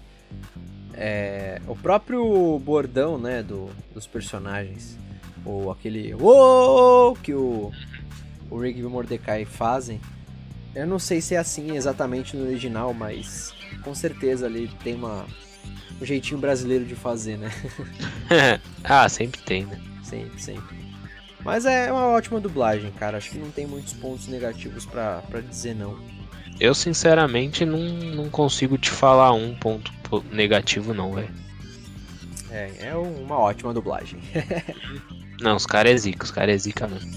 [0.94, 4.98] É, o próprio bordão, né, do, dos personagens,
[5.46, 7.72] ou aquele "Uou!" que o,
[8.50, 10.00] o Rigby e o Mordecai fazem,
[10.76, 15.26] eu não sei se é assim exatamente no original, mas com certeza ali tem uma,
[16.02, 17.52] um jeitinho brasileiro de fazer, né?
[18.84, 19.80] ah, sempre tem, né?
[20.04, 20.78] Sempre, sempre.
[21.44, 23.18] Mas é uma ótima dublagem, cara.
[23.18, 25.98] Acho que não tem muitos pontos negativos pra, pra dizer não.
[26.60, 31.30] Eu, sinceramente, não, não consigo te falar um ponto po- negativo, não, velho.
[32.52, 34.20] É, é uma ótima dublagem.
[35.40, 37.10] Não, os caras é zica, os caras é zica mesmo.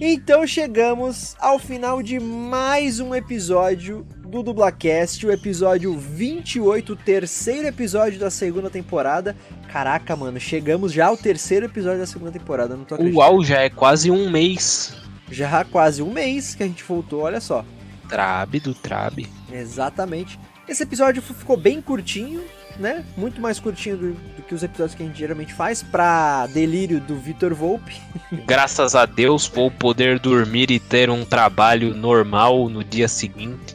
[0.00, 7.68] Então chegamos ao final de mais um episódio do Dublacast, o episódio 28, o terceiro
[7.68, 9.36] episódio da segunda temporada.
[9.72, 13.18] Caraca, mano, chegamos já ao terceiro episódio da segunda temporada, não tô acreditando.
[13.18, 14.94] Uau, já é quase um mês.
[15.30, 17.64] Já há quase um mês que a gente voltou, olha só.
[18.08, 19.28] Trabe do Trabe.
[19.52, 20.38] Exatamente.
[20.68, 22.42] Esse episódio ficou bem curtinho,
[22.78, 23.04] né?
[23.16, 27.00] Muito mais curtinho do, do que os episódios que a gente geralmente faz, pra delírio
[27.00, 28.00] do Vitor Volpe.
[28.46, 33.74] Graças a Deus vou poder dormir e ter um trabalho normal no dia seguinte.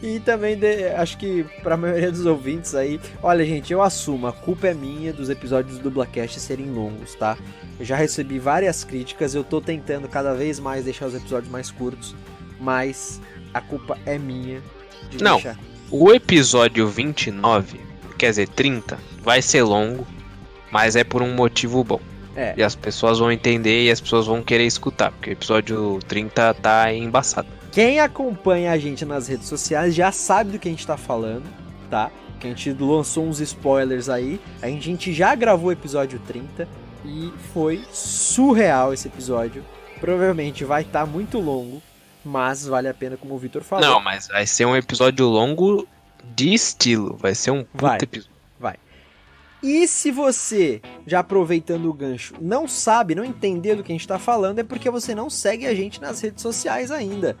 [0.00, 4.32] E também de- acho que pra maioria dos ouvintes aí, olha gente, eu assumo, a
[4.32, 7.36] culpa é minha dos episódios do Dublacast serem longos, tá?
[7.80, 11.72] Eu já recebi várias críticas, eu tô tentando cada vez mais deixar os episódios mais
[11.72, 12.14] curtos,
[12.60, 13.20] mas
[13.52, 14.60] a culpa é minha
[15.10, 15.58] de Não, deixar.
[15.90, 17.80] o episódio 29,
[18.18, 20.06] quer dizer, 30, vai ser longo,
[20.70, 22.00] mas é por um motivo bom.
[22.36, 22.54] É.
[22.56, 26.54] E as pessoas vão entender e as pessoas vão querer escutar, porque o episódio 30
[26.54, 27.48] tá embaçado.
[27.72, 31.44] Quem acompanha a gente nas redes sociais já sabe do que a gente tá falando,
[31.90, 32.10] tá?
[32.38, 34.40] Que a gente lançou uns spoilers aí.
[34.62, 36.68] A gente, já gravou o episódio 30
[37.04, 39.64] e foi surreal esse episódio.
[40.00, 41.82] Provavelmente vai estar muito longo,
[42.24, 43.84] mas vale a pena, como o Vitor falou.
[43.84, 45.86] Não, mas vai ser um episódio longo
[46.34, 47.16] de estilo.
[47.16, 47.98] Vai ser um Vai.
[48.00, 48.30] episódio.
[48.58, 48.76] Vai.
[49.62, 54.06] E se você, já aproveitando o gancho, não sabe, não entendeu do que a gente
[54.06, 57.36] tá falando, é porque você não segue a gente nas redes sociais ainda.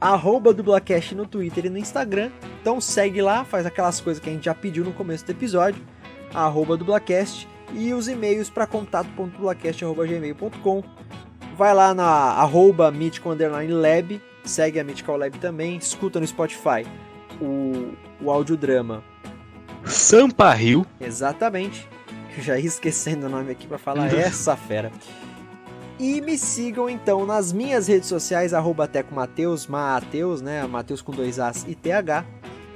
[0.00, 2.30] Arroba Dublacast no Twitter e no Instagram.
[2.60, 5.84] Então segue lá, faz aquelas coisas que a gente já pediu no começo do episódio.
[6.32, 10.84] Arroba Dublacast e os e-mails para contato.dublacast.gmail.com
[11.56, 16.86] Vai lá na arroba Mythical Underline Lab, segue a Mythical Lab também, escuta no Spotify
[17.40, 19.02] o, o audiodrama
[19.84, 20.86] Sampa Rio.
[21.00, 21.88] Exatamente.
[22.38, 24.92] Já ia esquecendo o nome aqui pra falar essa fera.
[25.98, 30.64] E me sigam então nas minhas redes sociais, arroba Teco Mateus, Mateus, né?
[30.66, 32.24] Mateus com dois As e TH,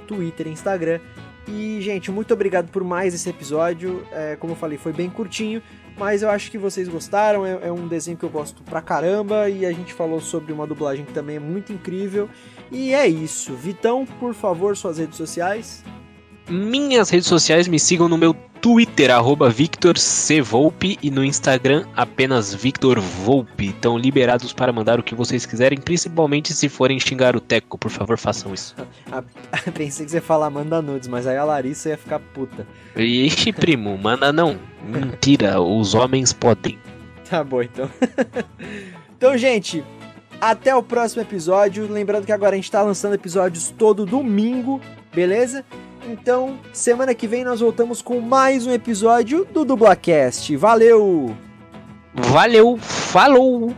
[0.09, 0.99] Twitter e Instagram.
[1.47, 4.05] E, gente, muito obrigado por mais esse episódio.
[4.13, 5.63] É, como eu falei, foi bem curtinho,
[5.97, 7.47] mas eu acho que vocês gostaram.
[7.47, 9.49] É, é um desenho que eu gosto pra caramba.
[9.49, 12.29] E a gente falou sobre uma dublagem que também é muito incrível.
[12.73, 13.55] E é isso.
[13.55, 15.85] Vitão, por favor, suas redes sociais.
[16.49, 20.41] Minhas redes sociais me sigam no meu Twitter, arroba Victor C.
[20.41, 23.67] Volpe, e no Instagram apenas Victor Volpe.
[23.67, 27.77] Estão liberados para mandar o que vocês quiserem, principalmente se forem xingar o Teco.
[27.77, 28.75] Por favor, façam isso.
[29.11, 29.23] Ah,
[29.75, 32.67] Pensei que você ia falar manda nudes, mas aí a Larissa ia ficar puta.
[32.97, 34.59] Ixi, primo, manda não.
[34.83, 36.79] Mentira, os homens podem.
[37.29, 37.91] Tá bom, então.
[39.17, 39.85] então, gente,
[40.43, 41.87] até o próximo episódio.
[41.89, 44.81] Lembrando que agora a gente tá lançando episódios todo domingo,
[45.15, 45.65] beleza?
[46.05, 50.57] Então, semana que vem nós voltamos com mais um episódio do Dublacast.
[50.57, 51.37] Valeu!
[52.13, 53.73] Valeu, falou!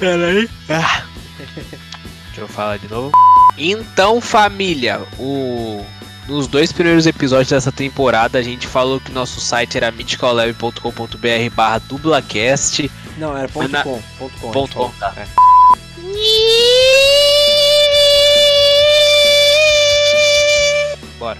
[0.00, 0.48] Peraí.
[0.68, 1.04] Ah.
[2.26, 3.12] Deixa eu falar de novo.
[3.58, 5.84] Então, família, o...
[6.26, 11.78] nos dois primeiros episódios dessa temporada a gente falou que nosso site era mythicallab.com.br barra
[11.80, 12.90] dublacast.
[13.18, 14.00] Não, era ponto Na- com.
[14.18, 14.50] Ponto com.
[14.50, 15.12] Ponto com, tá.
[15.16, 15.26] É.
[21.18, 21.38] Bora.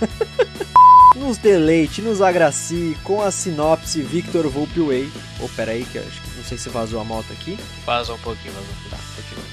[1.16, 5.10] Nos deleite, nos agracie com a sinopse Victor Volpe Way.
[5.40, 7.58] Oh, pera aí, que eu acho que sei se vazou a moto aqui.
[7.84, 8.90] Vazou um pouquinho, vazou.
[8.90, 9.44] Tá, continua.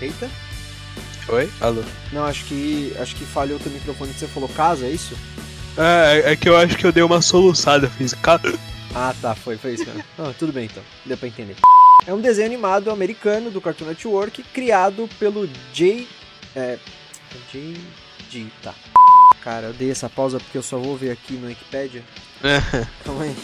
[0.00, 0.30] Eita.
[1.28, 1.50] Oi?
[1.60, 1.82] Alô?
[2.10, 5.16] Não, acho que acho que falhou teu microfone que você falou casa, é isso?
[5.76, 8.14] É, é que eu acho que eu dei uma soluçada, fiz.
[8.94, 10.02] Ah, tá, foi, foi isso mesmo.
[10.18, 11.56] Ah, tudo bem então, deu pra entender.
[12.06, 16.08] É um desenho animado americano do Cartoon Network, criado pelo J.
[16.56, 16.78] É.
[17.52, 18.46] J.
[18.62, 18.74] Tá.
[19.42, 22.02] Cara, eu dei essa pausa porque eu só vou ver aqui no Wikipedia.
[23.04, 23.36] Calma aí.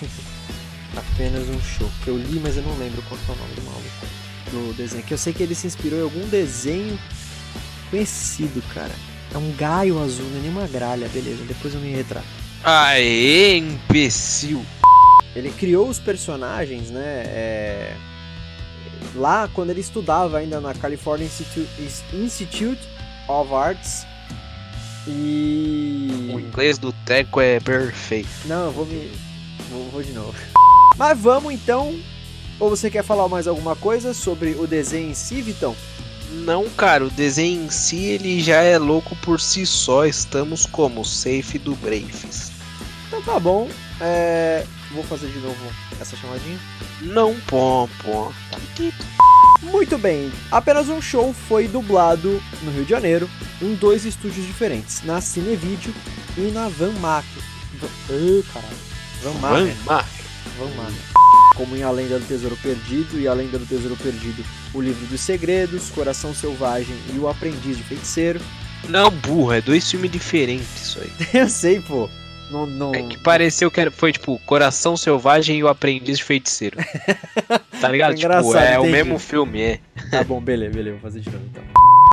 [0.99, 1.91] Apenas um show.
[2.03, 3.89] Que eu li, mas eu não lembro qual é o nome do maluco.
[4.51, 5.03] Do desenho.
[5.03, 6.99] Que eu sei que ele se inspirou em algum desenho
[7.91, 8.95] conhecido, cara.
[9.33, 11.09] É um gaio azul, não é nenhuma gralha.
[11.09, 12.27] Beleza, depois eu me retrato.
[12.65, 14.65] Aê, imbecil.
[15.37, 17.23] Ele criou os personagens, né?
[17.27, 17.97] é,
[19.15, 21.69] Lá quando ele estudava ainda na California Institute,
[22.13, 22.81] Institute
[23.29, 24.07] of Arts.
[25.07, 26.31] E.
[26.33, 28.29] O inglês do Teco é perfeito.
[28.45, 29.11] Não, eu vou me.
[29.71, 30.35] Vou, vou de novo.
[30.99, 31.99] Mas vamos então.
[32.61, 35.77] Ou você quer falar mais alguma coisa sobre o desenho em si, Vitão?
[36.31, 40.05] Não, cara, o desenho em si ele já é louco por si só.
[40.05, 42.51] Estamos como safe do Braves.
[43.07, 43.69] Então tá bom.
[44.01, 44.65] É...
[44.91, 45.57] Vou fazer de novo
[46.01, 46.59] essa chamadinha.
[47.03, 48.33] Não, pom, pom.
[49.63, 50.33] Muito bem.
[50.51, 53.31] Apenas um show foi dublado no Rio de Janeiro
[53.63, 55.93] em dois estúdios diferentes, na Cinevídeo
[56.37, 57.25] e na Van Mac.
[57.81, 58.77] Va- Ih, caralho.
[59.23, 59.53] Van Mac.
[59.53, 60.07] Van Mac.
[60.59, 60.93] Van Mac.
[61.55, 64.45] Como em A Lenda do Tesouro Perdido e A Lenda do Tesouro Perdido,
[64.75, 68.41] O Livro dos Segredos, Coração Selvagem e O Aprendiz de Feiticeiro.
[68.89, 71.11] Não, burro, é dois filmes diferentes isso aí.
[71.41, 72.09] Eu sei, pô.
[72.51, 72.95] Não, não...
[72.95, 76.77] É que pareceu que foi tipo Coração Selvagem e o Aprendiz de Feiticeiro.
[77.81, 78.17] Tá ligado?
[78.17, 79.81] tipo, Engraçado, é o mesmo filme, é.
[80.11, 80.97] Tá bom, beleza, beleza.
[80.97, 81.63] Vou fazer de novo então.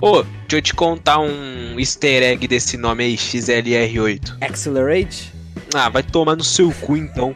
[0.04, 4.38] Ô, deixa eu te contar um easter egg desse nome aí, XLR8.
[4.42, 5.34] Accelerate?
[5.74, 7.36] Ah, vai tomar no seu cu então.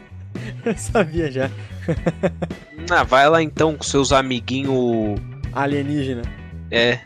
[0.64, 1.50] Eu sabia já.
[2.92, 5.20] Ah, vai lá então com seus amiguinhos.
[5.52, 6.22] Alienígena.
[6.72, 6.98] É.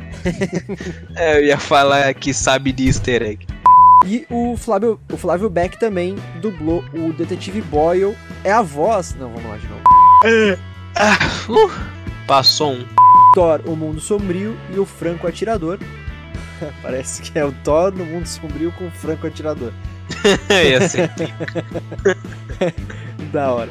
[1.14, 1.36] é.
[1.36, 3.46] Eu ia falar que sabe de easter egg.
[4.06, 8.16] E o Flávio, o Flávio Beck também dublou o Detetive Boyle.
[8.42, 9.14] É a voz.
[9.14, 9.82] Não, vamos lá de novo.
[10.96, 11.18] Ah,
[11.50, 11.70] uh,
[12.26, 12.86] passou um.
[13.34, 15.78] Thor, o Mundo Sombrio e o Franco Atirador.
[16.82, 19.72] Parece que é o Thor no Mundo Sombrio com o Franco Atirador.
[20.50, 21.10] Ia ser.
[23.34, 23.68] Da hora.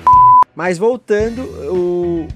[0.56, 1.42] Mas voltando,
[1.74, 2.28] o.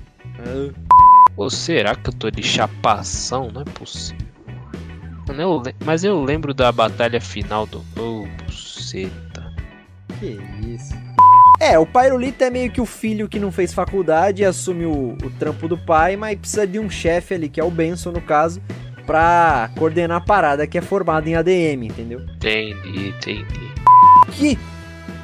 [1.35, 3.51] Ou será que eu tô de chapação?
[3.53, 4.25] Não é possível.
[5.27, 7.79] Mano, eu le- Mas eu lembro da batalha final do.
[7.99, 9.53] Ô, buceta.
[10.19, 10.93] Que isso?
[11.59, 15.17] É, o Pyrolito é meio que o filho que não fez faculdade e assume o,
[15.23, 18.21] o trampo do pai, mas precisa de um chefe ali, que é o Benson no
[18.21, 18.61] caso,
[19.05, 22.21] pra coordenar a parada que é formado em ADM, entendeu?
[22.21, 23.71] Entendi, entendi.
[24.31, 24.57] Que,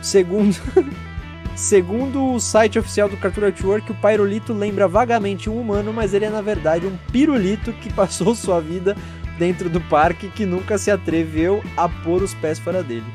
[0.01, 0.55] segundo,
[1.55, 6.25] segundo o site oficial do Cartoon Network, o Pyrolito lembra vagamente um humano, mas ele
[6.25, 8.95] é na verdade um pirulito que passou sua vida
[9.37, 13.05] dentro do parque que nunca se atreveu a pôr os pés fora dele.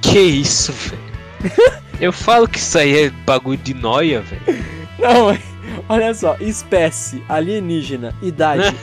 [0.00, 1.84] Que isso, velho?
[2.00, 4.64] Eu falo que isso aí é bagulho de noia, velho.
[4.98, 5.36] Não,
[5.88, 8.74] olha só, espécie, alienígena, idade.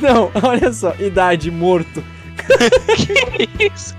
[0.00, 2.02] Não, olha só, idade, morto.
[2.96, 3.94] que isso?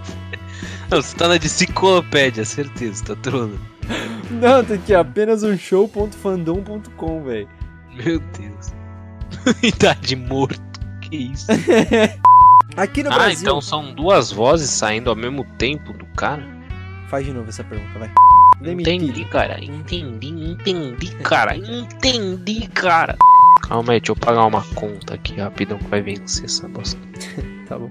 [0.90, 3.58] Não, você tá na enciclopédia, certeza, tá trolando.
[4.40, 7.50] Não, tem aqui apenas um show.fandom.com, velho.
[7.94, 8.74] Meu Deus.
[9.62, 10.62] Idade morto,
[11.02, 11.48] que isso?
[12.78, 13.42] Aqui no ah, Brasil.
[13.42, 16.42] então são duas vozes saindo ao mesmo tempo do cara?
[17.10, 18.10] Faz de novo essa pergunta, vai.
[18.64, 19.62] Entendi, cara.
[19.62, 21.58] Entendi, entendi, cara.
[21.58, 23.18] Entendi, cara.
[23.64, 27.00] Calma aí, deixa eu pagar uma conta aqui rapidão que vai vencer essa bosta.
[27.68, 27.90] Tá bom.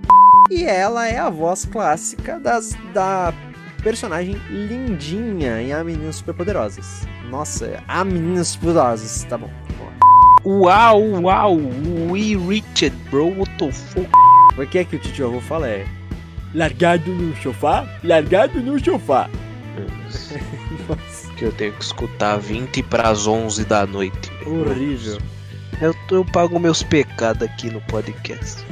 [0.51, 3.32] E ela é a voz clássica das, da
[3.80, 7.06] personagem lindinha em A Meninas Superpoderosas.
[7.30, 9.50] Nossa, A Meninas Superpoderosas, tá bom.
[10.44, 11.56] Uau, uau,
[12.10, 14.08] we reached, bro, what the fuck?
[14.56, 15.86] O que é que o tio avô fala é
[16.54, 19.28] largado no sofá, largado no sofá.
[21.36, 24.30] Que eu tenho que escutar 20 pras 11 da noite.
[24.46, 25.18] Horrível.
[25.80, 28.64] Eu, eu pago meus pecados aqui no podcast.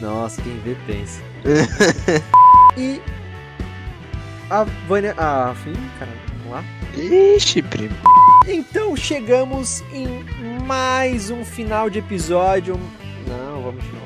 [0.00, 1.20] Nossa, quem vê pensa.
[2.76, 3.00] e
[4.50, 5.14] a Vânia.
[5.16, 5.54] A.
[5.66, 6.64] Ih, caralho, vamos lá.
[6.96, 7.94] Ixi, primo.
[8.46, 10.24] Então chegamos em
[10.66, 12.78] mais um final de episódio.
[13.26, 14.05] Não, vamos de